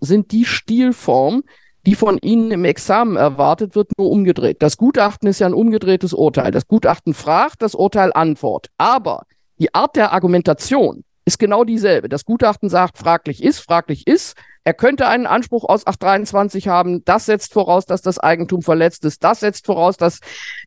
[0.00, 1.44] sind die Stilform,
[1.86, 4.62] die von Ihnen im Examen erwartet wird, nur umgedreht.
[4.62, 6.50] Das Gutachten ist ja ein umgedrehtes Urteil.
[6.50, 8.72] Das Gutachten fragt, das Urteil antwortet.
[8.78, 9.26] Aber
[9.58, 12.08] die Art der Argumentation ist genau dieselbe.
[12.08, 14.36] Das Gutachten sagt, fraglich ist, fraglich ist.
[14.62, 17.04] Er könnte einen Anspruch aus 823 haben.
[17.04, 19.22] Das setzt voraus, dass das Eigentum verletzt ist.
[19.22, 20.20] Das setzt voraus, dass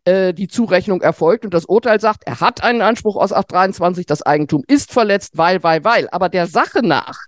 [0.06, 1.46] äh, die Zurechnung erfolgt.
[1.46, 4.06] Und das Urteil sagt, er hat einen Anspruch aus 823.
[4.06, 6.10] Das Eigentum ist verletzt, weil, weil, weil.
[6.10, 7.20] Aber der Sache nach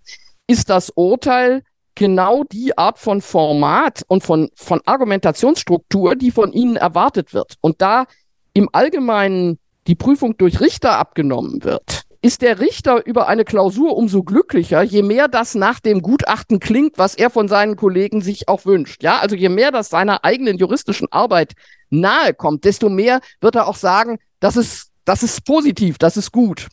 [0.48, 1.64] ist das Urteil
[1.96, 7.56] genau die Art von Format und von, von Argumentationsstruktur, die von Ihnen erwartet wird.
[7.62, 8.06] Und da
[8.54, 14.24] im Allgemeinen die Prüfung durch Richter abgenommen wird, ist der Richter über eine Klausur umso
[14.24, 18.66] glücklicher, je mehr das nach dem Gutachten klingt, was er von seinen Kollegen sich auch
[18.66, 19.04] wünscht.
[19.04, 21.54] Ja, also je mehr das seiner eigenen juristischen Arbeit
[21.90, 26.32] nahe kommt, desto mehr wird er auch sagen, das ist das ist positiv, das ist
[26.32, 26.68] gut.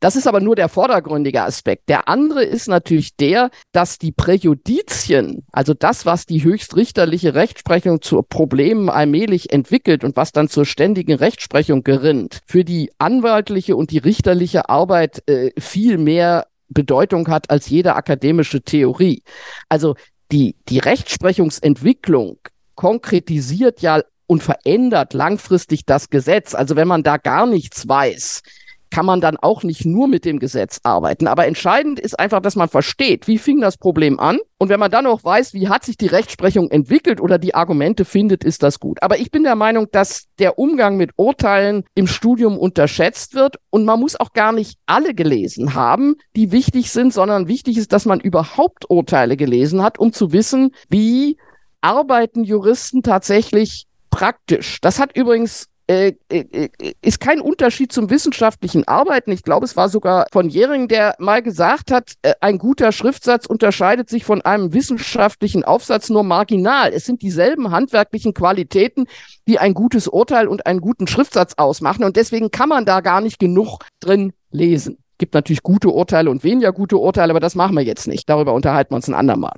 [0.00, 1.88] Das ist aber nur der vordergründige Aspekt.
[1.88, 8.22] Der andere ist natürlich der, dass die Präjudizien, also das, was die höchstrichterliche Rechtsprechung zu
[8.22, 13.96] Problemen allmählich entwickelt und was dann zur ständigen Rechtsprechung gerinnt, für die anwaltliche und die
[13.96, 19.22] richterliche Arbeit äh, viel mehr Bedeutung hat als jede akademische Theorie.
[19.70, 19.94] Also
[20.30, 22.36] die, die Rechtsprechungsentwicklung
[22.74, 26.54] konkretisiert ja und verändert langfristig das Gesetz.
[26.54, 28.42] Also wenn man da gar nichts weiß,
[28.90, 31.26] kann man dann auch nicht nur mit dem Gesetz arbeiten.
[31.26, 34.38] Aber entscheidend ist einfach, dass man versteht, wie fing das Problem an.
[34.58, 38.04] Und wenn man dann auch weiß, wie hat sich die Rechtsprechung entwickelt oder die Argumente
[38.04, 39.02] findet, ist das gut.
[39.02, 43.56] Aber ich bin der Meinung, dass der Umgang mit Urteilen im Studium unterschätzt wird.
[43.70, 47.92] Und man muss auch gar nicht alle gelesen haben, die wichtig sind, sondern wichtig ist,
[47.92, 51.36] dass man überhaupt Urteile gelesen hat, um zu wissen, wie
[51.80, 54.80] arbeiten Juristen tatsächlich praktisch.
[54.80, 56.68] Das hat übrigens äh, äh, äh,
[57.00, 59.32] ist kein Unterschied zum wissenschaftlichen Arbeiten.
[59.32, 64.10] Ich glaube, es war sogar von Jering, der mal gesagt hat, ein guter Schriftsatz unterscheidet
[64.10, 66.92] sich von einem wissenschaftlichen Aufsatz nur marginal.
[66.92, 69.06] Es sind dieselben handwerklichen Qualitäten,
[69.46, 72.04] die ein gutes Urteil und einen guten Schriftsatz ausmachen.
[72.04, 74.98] Und deswegen kann man da gar nicht genug drin lesen.
[75.16, 78.28] Gibt natürlich gute Urteile und weniger gute Urteile, aber das machen wir jetzt nicht.
[78.28, 79.54] Darüber unterhalten wir uns ein andermal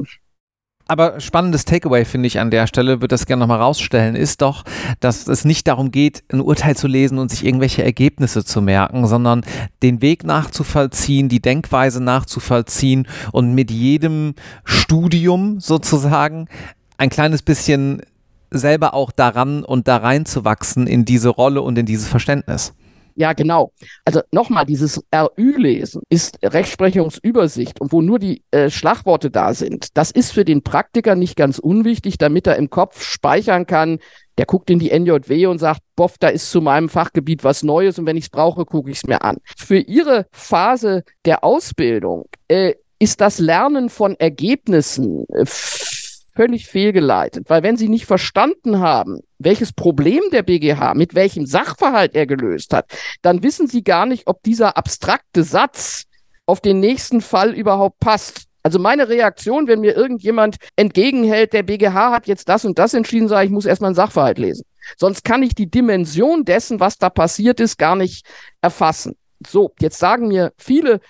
[0.91, 4.65] aber spannendes Takeaway finde ich an der Stelle, würde das gerne nochmal rausstellen, ist doch,
[4.99, 9.07] dass es nicht darum geht, ein Urteil zu lesen und sich irgendwelche Ergebnisse zu merken,
[9.07, 9.43] sondern
[9.85, 14.35] den Weg nachzuvollziehen, die Denkweise nachzuvollziehen und mit jedem
[14.65, 16.49] Studium sozusagen
[16.99, 18.03] ein kleines bisschen
[18.51, 22.75] selber auch daran und da reinzuwachsen in diese Rolle und in dieses Verständnis.
[23.15, 23.73] Ja, genau.
[24.05, 29.97] Also nochmal, dieses RÜ-Lesen ist Rechtsprechungsübersicht und wo nur die äh, Schlagworte da sind.
[29.97, 33.99] Das ist für den Praktiker nicht ganz unwichtig, damit er im Kopf speichern kann.
[34.39, 37.99] Der guckt in die NJW und sagt, boff, da ist zu meinem Fachgebiet was Neues
[37.99, 39.37] und wenn ich es brauche, gucke ich es mir an.
[39.57, 45.45] Für Ihre Phase der Ausbildung äh, ist das Lernen von Ergebnissen äh,
[46.35, 52.15] völlig fehlgeleitet, weil wenn Sie nicht verstanden haben, welches Problem der BGH mit welchem Sachverhalt
[52.15, 52.91] er gelöst hat,
[53.23, 56.05] dann wissen Sie gar nicht, ob dieser abstrakte Satz
[56.47, 58.45] auf den nächsten Fall überhaupt passt.
[58.63, 63.29] Also meine Reaktion, wenn mir irgendjemand entgegenhält, der BGH hat jetzt das und das entschieden,
[63.29, 64.65] sage ich, muss erstmal einen Sachverhalt lesen.
[64.97, 68.27] Sonst kann ich die Dimension dessen, was da passiert ist, gar nicht
[68.61, 69.17] erfassen.
[69.47, 71.01] So, jetzt sagen mir viele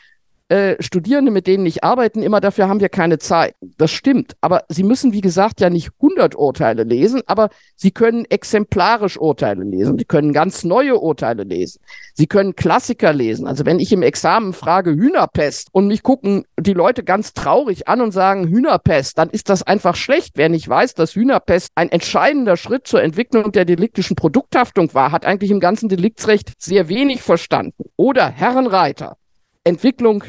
[0.51, 3.55] äh, Studierende, mit denen ich arbeite, immer dafür haben wir keine Zeit.
[3.79, 4.35] Das stimmt.
[4.41, 9.63] Aber sie müssen, wie gesagt, ja nicht 100 Urteile lesen, aber sie können exemplarisch Urteile
[9.63, 9.97] lesen.
[9.97, 11.81] Sie können ganz neue Urteile lesen.
[12.15, 13.47] Sie können Klassiker lesen.
[13.47, 18.01] Also wenn ich im Examen frage Hühnerpest und mich gucken die Leute ganz traurig an
[18.01, 20.33] und sagen Hühnerpest, dann ist das einfach schlecht.
[20.35, 25.25] Wer nicht weiß, dass Hühnerpest ein entscheidender Schritt zur Entwicklung der deliktischen Produkthaftung war, hat
[25.25, 27.85] eigentlich im ganzen Deliktsrecht sehr wenig verstanden.
[27.97, 29.17] Oder Herrenreiter.
[29.65, 30.25] Entwicklung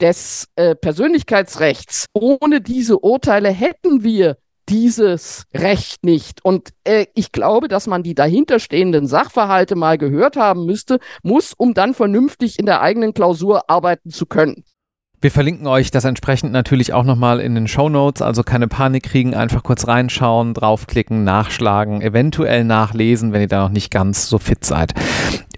[0.00, 2.06] des äh, Persönlichkeitsrechts.
[2.12, 4.36] Ohne diese Urteile hätten wir
[4.68, 6.44] dieses Recht nicht.
[6.44, 11.74] Und äh, ich glaube, dass man die dahinterstehenden Sachverhalte mal gehört haben müsste, muss, um
[11.74, 14.64] dann vernünftig in der eigenen Klausur arbeiten zu können.
[15.20, 19.04] Wir verlinken euch das entsprechend natürlich auch nochmal in den Show Notes, also keine Panik
[19.04, 24.38] kriegen, einfach kurz reinschauen, draufklicken, nachschlagen, eventuell nachlesen, wenn ihr da noch nicht ganz so
[24.38, 24.94] fit seid.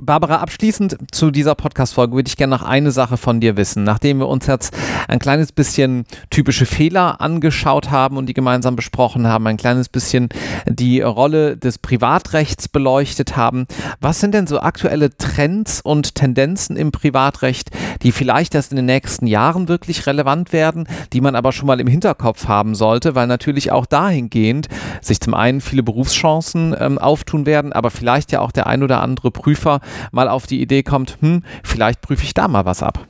[0.05, 3.85] Barbara, abschließend zu dieser Podcast-Folge würde ich gerne noch eine Sache von dir wissen.
[3.85, 4.77] Nachdem wir uns jetzt
[5.09, 10.29] ein kleines bisschen typische Fehler angeschaut haben und die gemeinsam besprochen haben, ein kleines bisschen
[10.67, 13.67] die Rolle des Privatrechts beleuchtet haben,
[14.01, 17.71] was sind denn so aktuelle Trends und Tendenzen im Privatrecht,
[18.03, 21.81] die vielleicht erst in den nächsten Jahren wirklich relevant werden, die man aber schon mal
[21.81, 24.69] im Hinterkopf haben sollte, weil natürlich auch dahingehend
[25.01, 29.03] sich zum einen viele Berufschancen ähm, auftun werden, aber vielleicht ja auch der ein oder
[29.03, 29.81] andere Prüfer
[30.13, 33.07] mal auf die Idee kommt, hm, vielleicht prüfe ich da mal was ab.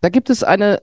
[0.00, 0.80] Da gibt es eine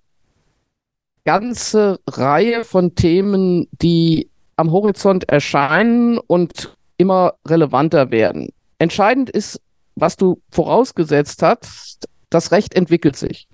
[1.25, 8.49] ganze Reihe von Themen, die am Horizont erscheinen und immer relevanter werden.
[8.79, 9.61] Entscheidend ist,
[9.95, 13.47] was du vorausgesetzt hast, das Recht entwickelt sich.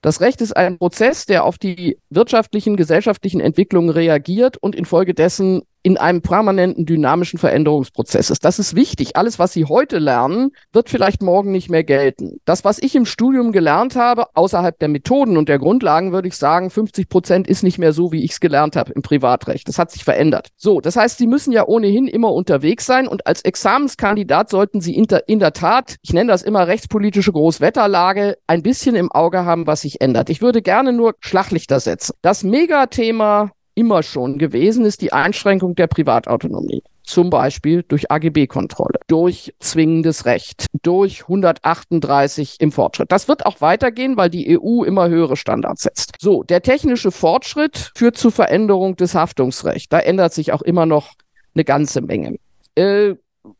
[0.00, 5.96] Das Recht ist ein Prozess, der auf die wirtschaftlichen, gesellschaftlichen Entwicklungen reagiert und infolgedessen in
[5.96, 8.44] einem permanenten dynamischen Veränderungsprozess ist.
[8.44, 9.16] Das ist wichtig.
[9.16, 12.40] Alles, was Sie heute lernen, wird vielleicht morgen nicht mehr gelten.
[12.44, 16.36] Das, was ich im Studium gelernt habe, außerhalb der Methoden und der Grundlagen, würde ich
[16.36, 19.68] sagen, 50 Prozent ist nicht mehr so, wie ich es gelernt habe im Privatrecht.
[19.68, 20.48] Das hat sich verändert.
[20.56, 24.94] So, das heißt, Sie müssen ja ohnehin immer unterwegs sein und als Examenskandidat sollten Sie
[24.94, 25.06] in
[25.38, 30.00] der, Tat, ich nenne das immer rechtspolitische Großwetterlage, ein bisschen im Auge haben, was sich
[30.00, 30.30] ändert.
[30.30, 32.14] Ich würde gerne nur Schlaglichter setzen.
[32.22, 36.82] Das Megathema immer schon gewesen, ist die Einschränkung der Privatautonomie.
[37.04, 43.12] Zum Beispiel durch AGB-Kontrolle, durch zwingendes Recht, durch 138 im Fortschritt.
[43.12, 46.16] Das wird auch weitergehen, weil die EU immer höhere Standards setzt.
[46.18, 49.88] So, der technische Fortschritt führt zu Veränderung des Haftungsrechts.
[49.88, 51.14] Da ändert sich auch immer noch
[51.54, 52.36] eine ganze Menge.
[52.74, 53.14] Äh,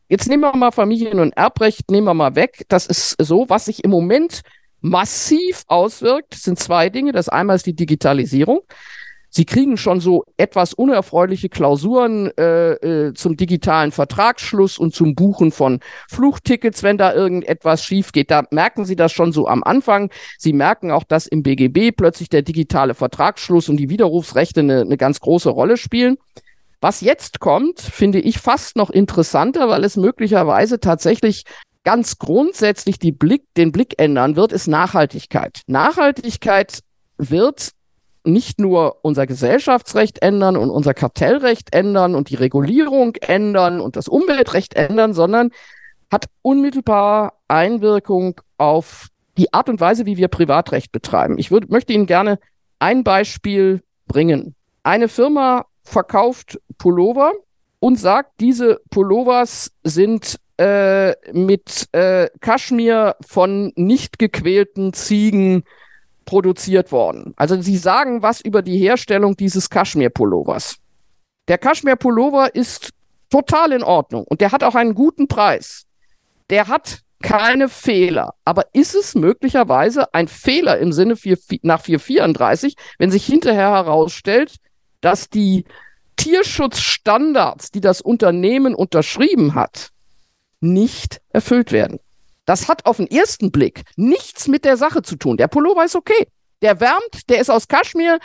[0.09, 2.65] jetzt nehmen wir mal Familien- und Erbrecht, nehmen wir mal weg.
[2.67, 4.41] Das ist so, was sich im Moment
[4.81, 7.13] massiv auswirkt, sind zwei Dinge.
[7.13, 8.61] Das einmal ist die Digitalisierung.
[9.29, 15.51] Sie kriegen schon so etwas unerfreuliche Klausuren äh, äh, zum digitalen Vertragsschluss und zum Buchen
[15.51, 18.31] von Flugtickets, wenn da irgendetwas schief geht.
[18.31, 20.11] Da merken Sie das schon so am Anfang.
[20.37, 24.97] Sie merken auch, dass im BGB plötzlich der digitale Vertragsschluss und die Widerrufsrechte eine, eine
[24.97, 26.17] ganz große Rolle spielen.
[26.81, 31.43] Was jetzt kommt, finde ich fast noch interessanter, weil es möglicherweise tatsächlich
[31.83, 35.61] ganz grundsätzlich die Blick, den Blick ändern wird, ist Nachhaltigkeit.
[35.67, 36.79] Nachhaltigkeit
[37.17, 37.71] wird
[38.31, 44.07] nicht nur unser Gesellschaftsrecht ändern und unser Kartellrecht ändern und die Regulierung ändern und das
[44.07, 45.51] Umweltrecht ändern, sondern
[46.11, 49.07] hat unmittelbar Einwirkung auf
[49.37, 51.37] die Art und Weise, wie wir Privatrecht betreiben.
[51.37, 52.39] Ich würd, möchte Ihnen gerne
[52.79, 54.55] ein Beispiel bringen.
[54.83, 57.31] Eine Firma verkauft Pullover
[57.79, 65.63] und sagt, diese Pullovers sind äh, mit äh, Kaschmir von nicht gequälten Ziegen
[66.29, 67.33] produziert worden.
[67.37, 70.77] Also sie sagen was über die Herstellung dieses Kaschmir-Pullovers.
[71.47, 72.91] Der Kaschmir-Pullover ist
[73.31, 75.87] total in Ordnung und der hat auch einen guten Preis.
[76.51, 78.35] Der hat keine Fehler.
[78.45, 84.57] Aber ist es möglicherweise ein Fehler im Sinne vier, nach 434, wenn sich hinterher herausstellt,
[85.01, 85.65] dass die
[86.15, 89.89] Tierschutzstandards, die das Unternehmen unterschrieben hat,
[90.59, 91.99] nicht erfüllt werden?
[92.49, 95.37] Das hat auf den ersten Blick nichts mit der Sache zu tun.
[95.37, 96.25] Der Pullover ist okay.
[96.63, 98.17] Der wärmt, der ist aus Kaschmir,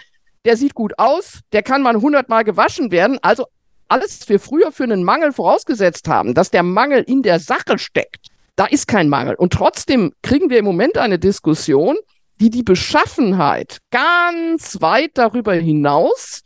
[0.46, 3.18] der sieht gut aus, der kann mal hundertmal gewaschen werden.
[3.20, 3.44] Also
[3.86, 7.78] alles, was wir früher für einen Mangel vorausgesetzt haben, dass der Mangel in der Sache
[7.78, 9.34] steckt, da ist kein Mangel.
[9.34, 11.98] Und trotzdem kriegen wir im Moment eine Diskussion,
[12.40, 16.44] die die Beschaffenheit ganz weit darüber hinaus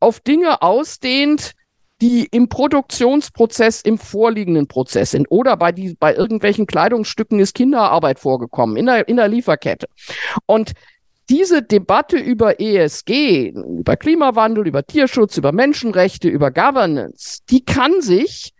[0.00, 1.52] auf Dinge ausdehnt,
[2.02, 5.28] die im Produktionsprozess, im vorliegenden Prozess sind.
[5.30, 9.86] Oder bei, die, bei irgendwelchen Kleidungsstücken ist Kinderarbeit vorgekommen in der, in der Lieferkette.
[10.46, 10.72] Und
[11.30, 18.52] diese Debatte über ESG, über Klimawandel, über Tierschutz, über Menschenrechte, über Governance, die kann sich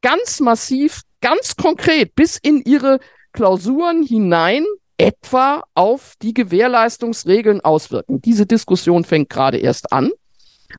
[0.00, 3.00] ganz massiv, ganz konkret bis in ihre
[3.32, 4.64] Klausuren hinein
[4.96, 8.22] etwa auf die Gewährleistungsregeln auswirken.
[8.22, 10.10] Diese Diskussion fängt gerade erst an.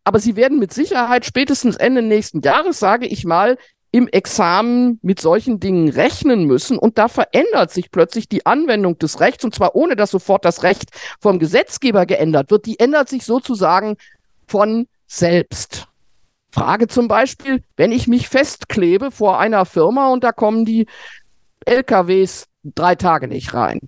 [0.03, 3.57] Aber sie werden mit Sicherheit spätestens Ende nächsten Jahres, sage ich mal,
[3.91, 6.77] im Examen mit solchen Dingen rechnen müssen.
[6.77, 10.63] Und da verändert sich plötzlich die Anwendung des Rechts, und zwar ohne dass sofort das
[10.63, 12.65] Recht vom Gesetzgeber geändert wird.
[12.65, 13.97] Die ändert sich sozusagen
[14.47, 15.87] von selbst.
[16.51, 20.87] Frage zum Beispiel, wenn ich mich festklebe vor einer Firma und da kommen die
[21.65, 23.79] LKWs drei Tage nicht rein.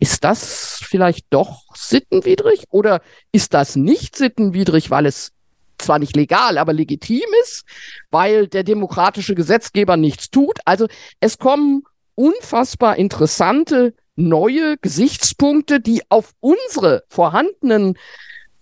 [0.00, 5.32] Ist das vielleicht doch sittenwidrig oder ist das nicht sittenwidrig, weil es
[5.76, 7.64] zwar nicht legal, aber legitim ist,
[8.10, 10.58] weil der demokratische Gesetzgeber nichts tut?
[10.64, 10.88] Also
[11.20, 11.82] es kommen
[12.14, 17.98] unfassbar interessante neue Gesichtspunkte, die auf unsere vorhandenen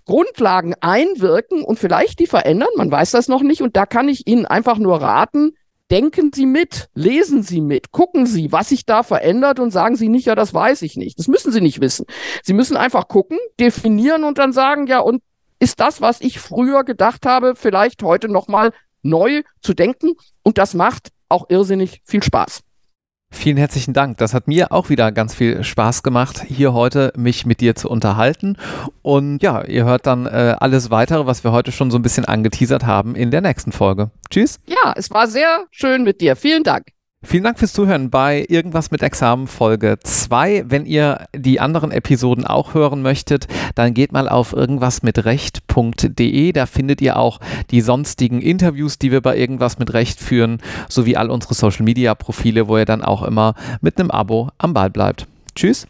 [0.06, 2.68] Grundlagen einwirken und vielleicht die verändern.
[2.76, 3.62] Man weiß das noch nicht.
[3.62, 5.54] Und da kann ich Ihnen einfach nur raten,
[5.90, 10.08] denken Sie mit, lesen Sie mit, gucken Sie, was sich da verändert und sagen Sie
[10.08, 11.18] nicht, ja, das weiß ich nicht.
[11.18, 12.06] Das müssen Sie nicht wissen.
[12.42, 15.22] Sie müssen einfach gucken, definieren und dann sagen, ja, und
[15.58, 18.72] ist das, was ich früher gedacht habe, vielleicht heute nochmal
[19.02, 20.14] neu zu denken?
[20.42, 22.62] Und das macht auch irrsinnig viel Spaß.
[23.30, 24.18] Vielen herzlichen Dank.
[24.18, 27.88] Das hat mir auch wieder ganz viel Spaß gemacht, hier heute mich mit dir zu
[27.88, 28.56] unterhalten.
[29.02, 32.24] Und ja, ihr hört dann äh, alles weitere, was wir heute schon so ein bisschen
[32.24, 34.10] angeteasert haben, in der nächsten Folge.
[34.30, 34.58] Tschüss.
[34.66, 36.36] Ja, es war sehr schön mit dir.
[36.36, 36.86] Vielen Dank.
[37.24, 40.66] Vielen Dank fürs Zuhören bei Irgendwas mit Examen Folge 2.
[40.68, 46.52] Wenn ihr die anderen Episoden auch hören möchtet, dann geht mal auf irgendwasmitrecht.de.
[46.52, 47.40] Da findet ihr auch
[47.72, 50.58] die sonstigen Interviews, die wir bei Irgendwas mit Recht führen,
[50.88, 54.72] sowie all unsere Social Media Profile, wo ihr dann auch immer mit einem Abo am
[54.72, 55.26] Ball bleibt.
[55.56, 55.88] Tschüss.